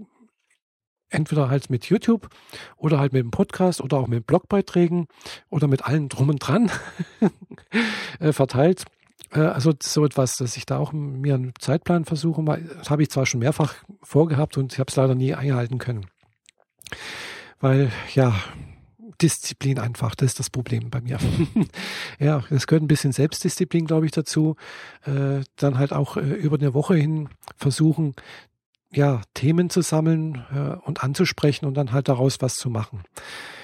[1.10, 2.30] entweder halt mit YouTube
[2.78, 5.08] oder halt mit dem Podcast oder auch mit Blogbeiträgen
[5.50, 6.72] oder mit allem drum und dran
[8.20, 8.86] äh, verteilt.
[9.32, 12.44] Äh, also so etwas, dass ich da auch mir einen Zeitplan versuche.
[12.78, 16.06] Das habe ich zwar schon mehrfach vorgehabt und ich habe es leider nie einhalten können.
[17.60, 18.34] Weil, ja,
[19.22, 21.18] Disziplin einfach, das ist das Problem bei mir.
[22.20, 24.56] ja, es gehört ein bisschen Selbstdisziplin, glaube ich, dazu.
[25.04, 28.16] Äh, dann halt auch über eine Woche hin versuchen,
[28.92, 33.04] ja, Themen zu sammeln äh, und anzusprechen und dann halt daraus was zu machen.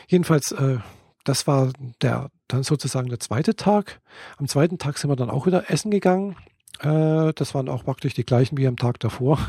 [0.07, 0.77] Jedenfalls, äh,
[1.23, 4.01] das war der dann sozusagen der zweite Tag.
[4.37, 6.35] Am zweiten Tag sind wir dann auch wieder essen gegangen.
[6.79, 9.39] Äh, das waren auch praktisch die gleichen wie am Tag davor.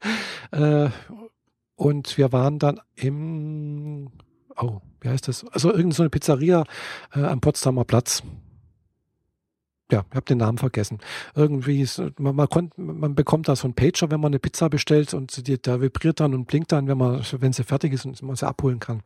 [0.50, 0.90] äh,
[1.76, 4.10] und wir waren dann im,
[4.56, 5.46] oh, wie heißt das?
[5.48, 6.64] Also irgendeine so eine Pizzeria
[7.14, 8.22] äh, am Potsdamer Platz
[9.92, 10.98] ja, ich habe den Namen vergessen.
[11.34, 14.68] Irgendwie ist, man, man, konnt, man bekommt da so einen Pager, wenn man eine Pizza
[14.68, 18.06] bestellt und die, der vibriert dann und blinkt dann, wenn man, wenn sie fertig ist
[18.06, 19.02] und man sie abholen kann.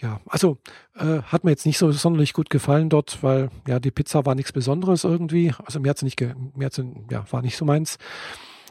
[0.00, 0.58] Ja, also
[0.94, 4.34] äh, hat mir jetzt nicht so sonderlich gut gefallen dort, weil ja die Pizza war
[4.34, 5.54] nichts Besonderes irgendwie.
[5.64, 6.20] Also mir hat sie nicht,
[6.54, 7.98] mir sie, ja, war nicht so meins.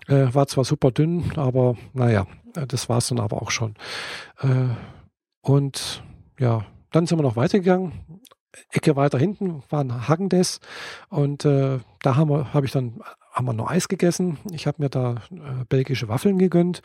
[0.08, 3.74] Äh, war zwar super dünn, aber naja, äh, das war es dann aber auch schon.
[4.40, 4.70] Äh,
[5.42, 6.04] und
[6.40, 7.94] ja, dann sind wir noch weitergegangen.
[8.72, 10.60] Ecke weiter hinten war ein Hagendes
[11.10, 14.38] und äh, da haben wir, habe ich dann haben wir noch Eis gegessen.
[14.52, 16.82] Ich habe mir da äh, belgische Waffeln gegönnt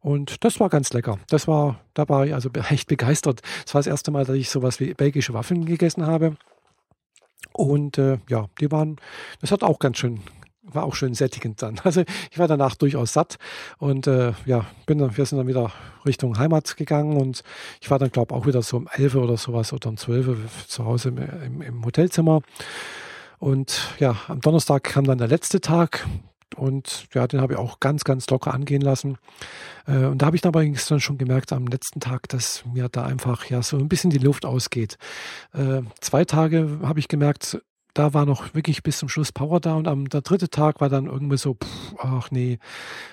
[0.00, 1.18] und das war ganz lecker.
[1.28, 3.40] Das war, da war ich also echt begeistert.
[3.64, 6.36] Das war das erste Mal, dass ich sowas wie belgische Waffeln gegessen habe.
[7.52, 8.96] Und äh, ja, die waren,
[9.40, 10.20] das hat auch ganz schön,
[10.64, 11.80] war auch schön sättigend dann.
[11.84, 13.36] Also ich war danach durchaus satt
[13.78, 15.72] und äh, ja, bin dann, wir sind dann wieder
[16.06, 17.42] Richtung Heimat gegangen und
[17.80, 20.66] ich war dann, glaube ich, auch wieder so um 11 oder sowas oder um 12
[20.66, 22.40] zu Hause im, im, im Hotelzimmer.
[23.38, 26.06] Und ja, am Donnerstag kam dann der letzte Tag
[26.56, 29.18] und ja, den habe ich auch ganz, ganz locker angehen lassen.
[29.86, 33.04] Äh, und da habe ich aber dann schon gemerkt am letzten Tag, dass mir da
[33.04, 34.96] einfach ja so ein bisschen die Luft ausgeht.
[35.52, 37.60] Äh, zwei Tage habe ich gemerkt,
[37.94, 40.88] da war noch wirklich bis zum Schluss Power da und am der dritte Tag war
[40.88, 42.58] dann irgendwie so, pff, ach nee,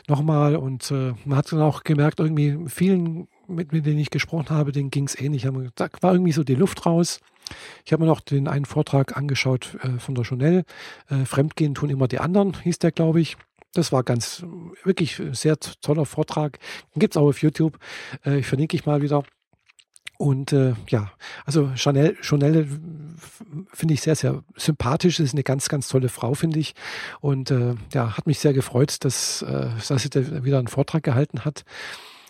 [0.08, 4.50] nochmal und äh, man hat dann auch gemerkt, irgendwie vielen, mit, mit denen ich gesprochen
[4.50, 5.48] habe, denen ging es ähnlich.
[5.76, 7.20] Da war irgendwie so die Luft raus.
[7.86, 10.64] Ich habe mir noch den einen Vortrag angeschaut äh, von der Chanel.
[11.10, 13.38] Äh, Fremdgehen tun immer die anderen, hieß der, glaube ich.
[13.74, 14.46] Das war ganz,
[14.84, 16.60] wirklich sehr toller Vortrag.
[16.96, 17.78] Gibt es auch auf YouTube.
[18.26, 19.24] Äh, ich verlinke ich mal wieder.
[20.22, 21.12] Und äh, ja,
[21.48, 22.68] also Chanel, Chanel
[23.74, 25.20] finde ich sehr, sehr sympathisch.
[25.20, 26.76] Ist eine ganz, ganz tolle Frau, finde ich.
[27.22, 31.02] Und äh, ja, hat mich sehr gefreut, dass, äh, dass sie da wieder einen Vortrag
[31.02, 31.66] gehalten hat,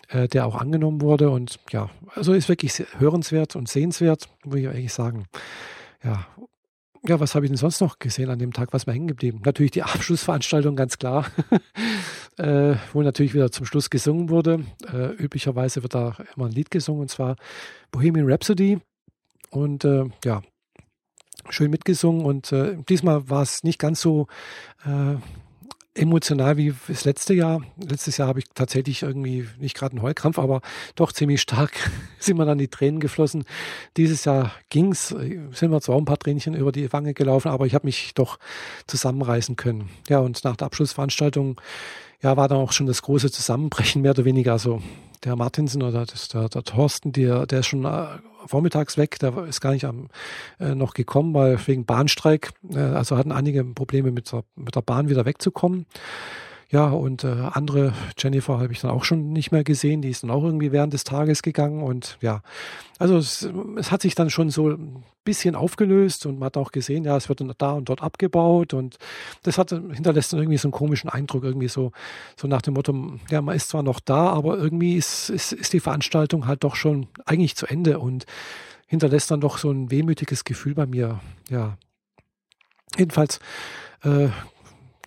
[0.08, 1.28] äh, der auch angenommen wurde.
[1.28, 5.26] Und ja, also ist wirklich hörenswert und sehenswert, würde ich eigentlich sagen.
[6.02, 6.26] Ja,
[7.04, 8.72] ja, was habe ich denn sonst noch gesehen an dem Tag?
[8.72, 9.42] Was mir hängen geblieben?
[9.44, 11.26] Natürlich die Abschlussveranstaltung, ganz klar,
[12.38, 14.64] äh, wo natürlich wieder zum Schluss gesungen wurde.
[14.92, 17.36] Äh, üblicherweise wird da immer ein Lied gesungen, und zwar
[17.90, 18.78] Bohemian Rhapsody.
[19.50, 20.42] Und äh, ja,
[21.50, 22.24] schön mitgesungen.
[22.24, 24.26] Und äh, diesmal war es nicht ganz so
[24.84, 25.16] äh,
[25.94, 27.60] emotional wie das letzte Jahr.
[27.76, 30.62] Letztes Jahr habe ich tatsächlich irgendwie nicht gerade einen Heulkrampf, aber
[30.94, 31.72] doch ziemlich stark
[32.18, 33.44] sind mir dann die Tränen geflossen.
[33.96, 37.74] Dieses Jahr ging's, sind mir zwar ein paar Tränchen über die Wange gelaufen, aber ich
[37.74, 38.38] habe mich doch
[38.86, 39.90] zusammenreißen können.
[40.08, 41.60] Ja, und nach der Abschlussveranstaltung
[42.22, 44.80] ja, war dann auch schon das große Zusammenbrechen mehr oder weniger so.
[45.24, 48.06] Der Martinsen oder das, der, der Thorsten, der, der ist schon äh,
[48.46, 50.08] vormittags weg, der ist gar nicht am,
[50.58, 54.82] äh, noch gekommen, weil wegen Bahnstreik, äh, also hatten einige Probleme mit der, mit der
[54.82, 55.86] Bahn wieder wegzukommen.
[56.72, 60.22] Ja, und äh, andere, Jennifer habe ich dann auch schon nicht mehr gesehen, die ist
[60.22, 62.40] dann auch irgendwie während des Tages gegangen und ja,
[62.98, 66.72] also es, es hat sich dann schon so ein bisschen aufgelöst und man hat auch
[66.72, 68.96] gesehen, ja, es wird dann da und dort abgebaut und
[69.42, 71.92] das hat, hinterlässt dann irgendwie so einen komischen Eindruck, irgendwie so,
[72.36, 75.74] so nach dem Motto, ja, man ist zwar noch da, aber irgendwie ist, ist, ist
[75.74, 78.24] die Veranstaltung halt doch schon eigentlich zu Ende und
[78.86, 81.76] hinterlässt dann doch so ein wehmütiges Gefühl bei mir, ja.
[82.96, 83.40] Jedenfalls
[84.04, 84.28] äh,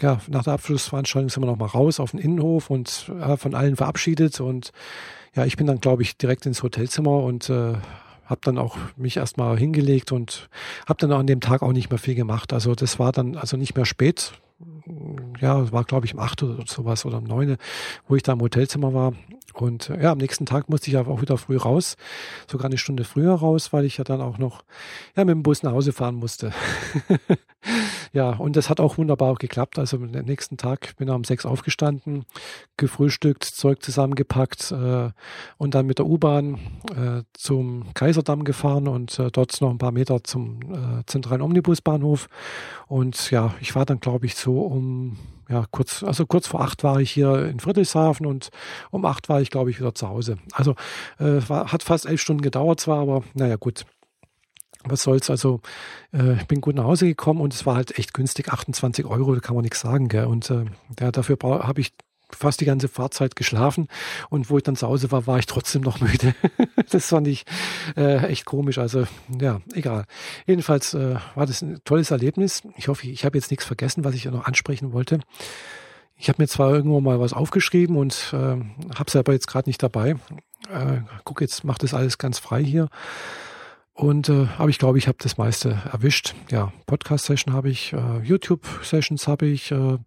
[0.02, 3.76] ja, nach der Abschlussveranstaltung sind wir nochmal raus auf den Innenhof und äh, von allen
[3.76, 4.40] verabschiedet.
[4.40, 4.72] Und
[5.36, 7.74] ja, ich bin dann, glaube ich, direkt ins Hotelzimmer und äh,
[8.26, 10.50] habe dann auch mich erstmal hingelegt und
[10.88, 12.54] habe dann an dem Tag auch nicht mehr viel gemacht.
[12.54, 14.34] Also das war dann also nicht mehr spät.
[15.42, 17.58] Ja, war glaube ich um acht oder sowas oder um neun,
[18.08, 19.14] wo ich da im Hotelzimmer war.
[19.56, 21.96] Und ja, am nächsten Tag musste ich aber auch wieder früh raus,
[22.48, 24.64] sogar eine Stunde früher raus, weil ich ja dann auch noch
[25.16, 26.52] ja, mit dem Bus nach Hause fahren musste.
[28.16, 29.78] Ja, und das hat auch wunderbar geklappt.
[29.78, 32.24] Also am nächsten Tag bin ich um sechs aufgestanden,
[32.78, 35.10] gefrühstückt, Zeug zusammengepackt äh,
[35.58, 36.58] und dann mit der U-Bahn
[36.96, 42.30] äh, zum Kaiserdamm gefahren und äh, dort noch ein paar Meter zum äh, zentralen Omnibusbahnhof.
[42.88, 45.18] Und ja, ich war dann, glaube ich, so um
[45.50, 48.50] ja, kurz, also kurz vor acht war ich hier in Friedrichshafen und
[48.92, 50.38] um acht war ich, glaube ich, wieder zu Hause.
[50.54, 50.72] Also
[51.20, 53.86] äh, war, hat fast elf Stunden gedauert zwar, aber naja, gut
[54.88, 55.62] was soll's, also
[56.14, 59.34] äh, ich bin gut nach Hause gekommen und es war halt echt günstig, 28 Euro,
[59.34, 60.26] da kann man nichts sagen, gell?
[60.26, 60.66] Und äh,
[61.00, 61.94] ja, dafür habe ich
[62.36, 63.88] fast die ganze Fahrzeit geschlafen
[64.30, 66.36] und wo ich dann zu Hause war, war ich trotzdem noch müde.
[66.90, 67.46] das fand ich
[67.96, 68.78] äh, echt komisch.
[68.78, 69.06] Also
[69.40, 70.06] ja, egal.
[70.46, 72.64] Jedenfalls äh, war das ein tolles Erlebnis.
[72.78, 75.20] Ich hoffe, ich habe jetzt nichts vergessen, was ich noch ansprechen wollte.
[76.18, 79.70] Ich habe mir zwar irgendwo mal was aufgeschrieben und äh, habe es aber jetzt gerade
[79.70, 80.12] nicht dabei.
[80.72, 82.90] Äh, guck, jetzt macht das alles ganz frei hier.
[83.94, 86.36] Und äh, aber ich glaube, ich habe das meiste erwischt.
[86.52, 89.98] Ja, Podcast-Session habe ich, äh, YouTube-Sessions habe ich, äh,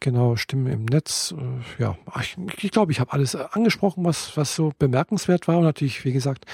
[0.00, 1.34] genau, Stimmen im Netz.
[1.36, 5.58] Äh, ja, ich, ich glaube, ich habe alles angesprochen, was, was so bemerkenswert war.
[5.58, 6.44] Und natürlich, wie gesagt,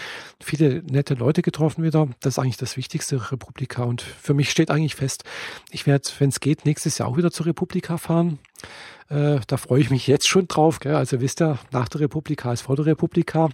[0.40, 2.08] viele nette Leute getroffen wieder.
[2.20, 3.84] Das ist eigentlich das Wichtigste, Republika.
[3.84, 5.24] Und für mich steht eigentlich fest,
[5.70, 8.38] ich werde, wenn es geht, nächstes Jahr auch wieder zur Republika fahren.
[9.08, 10.80] Äh, da freue ich mich jetzt schon drauf.
[10.80, 10.94] Gell?
[10.94, 13.50] Also wisst ihr, nach der Republika ist vor der Republika.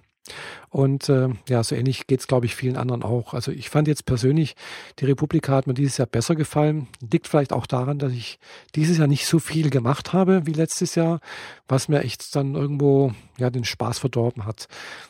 [0.71, 3.33] Und äh, ja, so ähnlich geht es, glaube ich, vielen anderen auch.
[3.33, 4.55] Also ich fand jetzt persönlich,
[4.99, 6.89] die Republika hat mir dieses Jahr besser gefallen.
[7.01, 8.39] Liegt vielleicht auch daran, dass ich
[8.75, 11.21] dieses Jahr nicht so viel gemacht habe wie letztes Jahr,
[11.69, 14.69] was mir echt dann irgendwo ja den Spaß verdorben hat.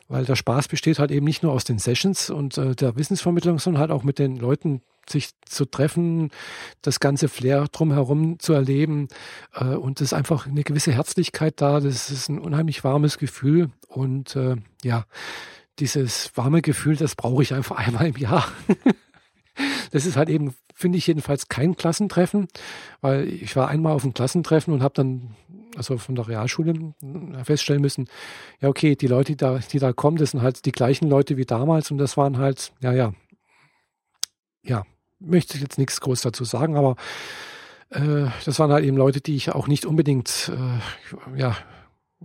[0.09, 3.59] Weil der Spaß besteht halt eben nicht nur aus den Sessions und äh, der Wissensvermittlung,
[3.59, 6.31] sondern halt auch mit den Leuten, sich zu treffen,
[6.83, 9.09] das ganze Flair drumherum zu erleben.
[9.55, 11.81] Äh, und es ist einfach eine gewisse Herzlichkeit da.
[11.81, 13.71] Das ist ein unheimlich warmes Gefühl.
[13.88, 15.05] Und äh, ja,
[15.79, 18.47] dieses warme Gefühl, das brauche ich einfach einmal im Jahr.
[19.90, 22.49] das ist halt eben, finde ich jedenfalls kein Klassentreffen,
[23.01, 25.35] weil ich war einmal auf einem Klassentreffen und habe dann
[25.77, 26.94] also von der Realschule
[27.44, 28.09] feststellen müssen,
[28.61, 31.37] ja okay, die Leute, die da, die da kommen, das sind halt die gleichen Leute
[31.37, 33.12] wie damals und das waren halt, ja, ja,
[34.62, 34.85] ja,
[35.21, 36.97] möchte ich jetzt nichts groß dazu sagen, aber
[37.91, 41.57] äh, das waren halt eben Leute, die ich auch nicht unbedingt, äh, ja,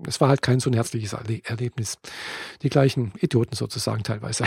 [0.07, 1.99] es war halt kein so ein herzliches Erlebnis.
[2.63, 4.45] Die gleichen Idioten sozusagen teilweise.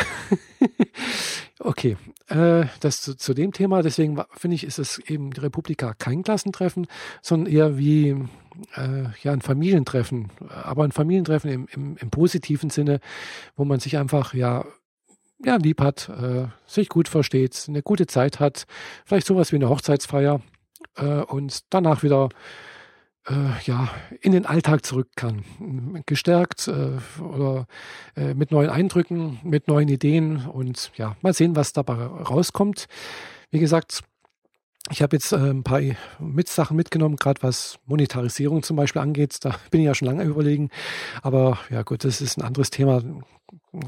[1.60, 1.96] okay,
[2.28, 3.82] äh, das zu, zu, dem Thema.
[3.82, 6.88] Deswegen finde ich, ist es eben die Republika kein Klassentreffen,
[7.22, 8.08] sondern eher wie
[8.74, 10.32] äh, ja ein Familientreffen.
[10.48, 12.98] Aber ein Familientreffen im, im, im positiven Sinne,
[13.54, 14.64] wo man sich einfach ja
[15.44, 18.66] ja, lieb hat, äh, sich gut versteht, eine gute Zeit hat,
[19.04, 20.40] vielleicht sowas wie eine Hochzeitsfeier
[20.96, 22.28] äh, und danach wieder
[23.28, 23.88] äh, ja,
[24.20, 25.44] in den Alltag zurück kann.
[26.06, 27.66] Gestärkt äh, oder
[28.16, 32.86] äh, mit neuen Eindrücken, mit neuen Ideen und ja, mal sehen, was dabei rauskommt.
[33.50, 34.02] Wie gesagt,
[34.90, 35.80] ich habe jetzt äh, ein paar
[36.18, 39.36] mit Sachen mitgenommen, gerade was Monetarisierung zum Beispiel angeht.
[39.40, 40.70] Da bin ich ja schon lange überlegen.
[41.22, 43.02] Aber ja gut, das ist ein anderes Thema.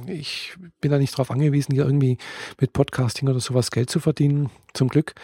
[0.07, 2.19] Ich bin da nicht darauf angewiesen, hier irgendwie
[2.61, 5.15] mit Podcasting oder sowas Geld zu verdienen, zum Glück.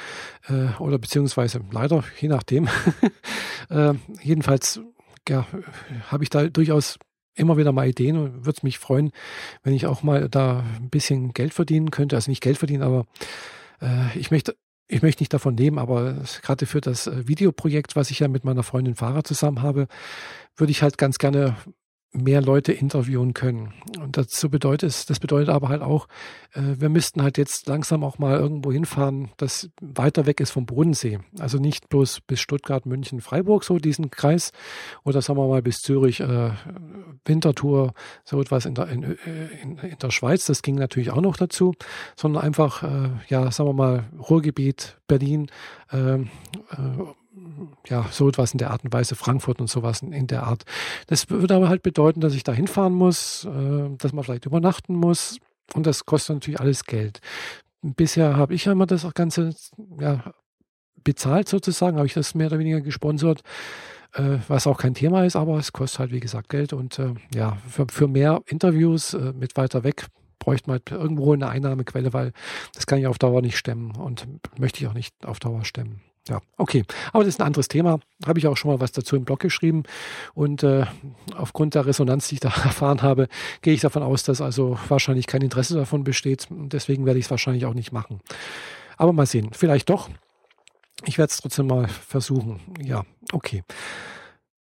[0.48, 2.68] Äh, oder beziehungsweise leider, je nachdem.
[3.70, 4.80] äh, jedenfalls
[5.28, 5.46] ja,
[6.08, 6.98] habe ich da durchaus
[7.34, 9.10] immer wieder mal Ideen und würde mich freuen,
[9.64, 12.14] wenn ich auch mal da ein bisschen Geld verdienen könnte.
[12.14, 13.06] Also nicht Geld verdienen, aber
[14.14, 14.56] ich möchte
[14.86, 18.44] ich möchte nicht davon leben, aber gerade für das äh, Videoprojekt, was ich ja mit
[18.44, 19.88] meiner Freundin Farah zusammen habe,
[20.56, 21.56] würde ich halt ganz gerne
[22.14, 23.74] mehr Leute interviewen können.
[24.00, 26.06] Und dazu bedeutet es, das bedeutet aber halt auch,
[26.52, 30.64] äh, wir müssten halt jetzt langsam auch mal irgendwo hinfahren, das weiter weg ist vom
[30.64, 31.18] Bodensee.
[31.38, 34.52] Also nicht bloß bis Stuttgart, München, Freiburg, so diesen Kreis,
[35.04, 36.50] oder sagen wir mal bis Zürich, äh,
[37.24, 37.94] Wintertour,
[38.24, 39.16] so etwas in der, in, äh,
[39.62, 41.74] in, in, der Schweiz, das ging natürlich auch noch dazu,
[42.16, 45.48] sondern einfach, äh, ja, sagen wir mal, Ruhrgebiet, Berlin,
[45.92, 46.30] ähm,
[46.70, 46.76] äh,
[47.88, 50.64] ja, so etwas in der Art und Weise, Frankfurt und sowas in der Art.
[51.06, 54.94] Das würde aber halt bedeuten, dass ich da hinfahren muss, äh, dass man vielleicht übernachten
[54.94, 55.38] muss
[55.74, 57.20] und das kostet natürlich alles Geld.
[57.82, 59.54] Bisher habe ich ja immer das Ganze
[60.00, 60.32] ja,
[61.02, 63.42] bezahlt sozusagen, habe ich das mehr oder weniger gesponsert,
[64.14, 67.14] äh, was auch kein Thema ist, aber es kostet halt wie gesagt Geld und äh,
[67.34, 70.06] ja, für, für mehr Interviews mit weiter weg
[70.38, 72.32] bräuchte man halt irgendwo eine Einnahmequelle, weil
[72.74, 74.26] das kann ich auf Dauer nicht stemmen und
[74.58, 76.02] möchte ich auch nicht auf Dauer stemmen.
[76.28, 76.84] Ja, okay.
[77.12, 78.00] Aber das ist ein anderes Thema.
[78.26, 79.82] Habe ich auch schon mal was dazu im Blog geschrieben.
[80.32, 80.86] Und äh,
[81.36, 83.28] aufgrund der Resonanz, die ich da erfahren habe,
[83.60, 86.46] gehe ich davon aus, dass also wahrscheinlich kein Interesse davon besteht.
[86.50, 88.20] Deswegen werde ich es wahrscheinlich auch nicht machen.
[88.96, 89.50] Aber mal sehen.
[89.52, 90.08] Vielleicht doch.
[91.04, 92.60] Ich werde es trotzdem mal versuchen.
[92.80, 93.62] Ja, okay.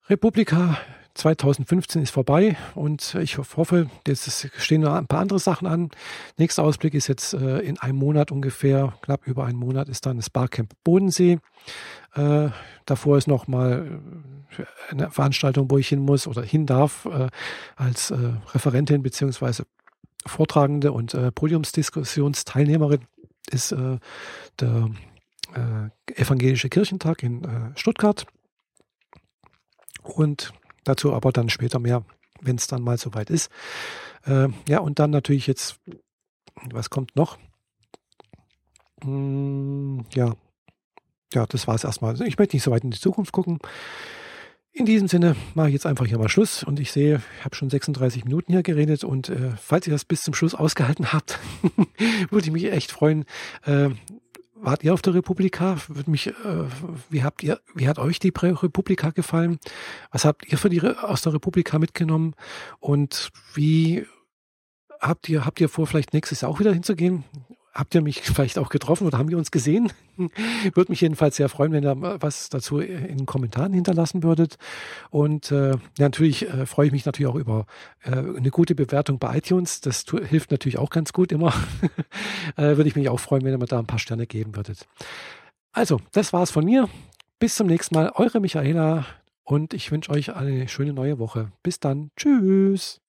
[0.09, 0.79] Republika
[1.15, 5.91] 2015 ist vorbei und ich hoffe, jetzt stehen noch ein paar andere Sachen an.
[6.39, 10.17] Nächster Ausblick ist jetzt äh, in einem Monat ungefähr, knapp über einen Monat ist dann
[10.17, 11.39] das Barcamp Bodensee.
[12.15, 12.49] Äh,
[12.87, 14.01] davor ist noch mal
[14.59, 17.29] äh, eine Veranstaltung, wo ich hin muss oder hin darf äh,
[17.77, 18.17] als äh,
[18.55, 19.65] Referentin beziehungsweise
[20.25, 23.01] Vortragende und äh, Podiumsdiskussionsteilnehmerin
[23.51, 23.75] ist
[24.61, 24.89] der
[26.15, 28.25] Evangelische Kirchentag in Stuttgart.
[30.03, 30.53] Und
[30.85, 32.05] Dazu aber dann später mehr,
[32.41, 33.51] wenn es dann mal soweit ist.
[34.25, 35.81] Äh, ja, und dann natürlich jetzt,
[36.71, 37.39] was kommt noch?
[39.03, 40.35] Hm, ja,
[41.33, 42.13] ja, das war es erstmal.
[42.13, 43.59] Also ich möchte nicht so weit in die Zukunft gucken.
[44.75, 47.55] In diesem Sinne mache ich jetzt einfach hier mal Schluss und ich sehe, ich habe
[47.55, 51.39] schon 36 Minuten hier geredet und äh, falls ihr das bis zum Schluss ausgehalten habt,
[52.31, 53.27] würde ich mich echt freuen,
[53.67, 53.91] äh,
[54.63, 55.77] wart ihr auf der Republika?
[55.89, 56.33] Würde mich, äh,
[57.11, 59.59] wie habt ihr, wie hat euch die Republika gefallen?
[60.11, 62.35] Was habt ihr für die aus der Republika mitgenommen?
[62.79, 64.07] Und wie
[65.01, 67.25] habt ihr, habt ihr vor, vielleicht nächstes Jahr auch wieder hinzugehen?
[67.73, 69.93] Habt ihr mich vielleicht auch getroffen oder haben wir uns gesehen?
[70.75, 74.57] Würde mich jedenfalls sehr freuen, wenn ihr was dazu in den Kommentaren hinterlassen würdet.
[75.11, 77.67] Und äh, natürlich äh, freue ich mich natürlich auch über
[78.03, 79.81] äh, eine gute Bewertung bei iTunes.
[79.81, 81.53] Das hilft natürlich auch ganz gut immer.
[82.57, 84.87] äh, würde ich mich auch freuen, wenn ihr mir da ein paar Sterne geben würdet.
[85.73, 86.89] Also, das war's von mir.
[87.39, 88.13] Bis zum nächsten Mal.
[88.15, 89.07] Eure Michaela
[89.45, 91.51] und ich wünsche euch eine schöne neue Woche.
[91.63, 92.11] Bis dann.
[92.17, 93.02] Tschüss.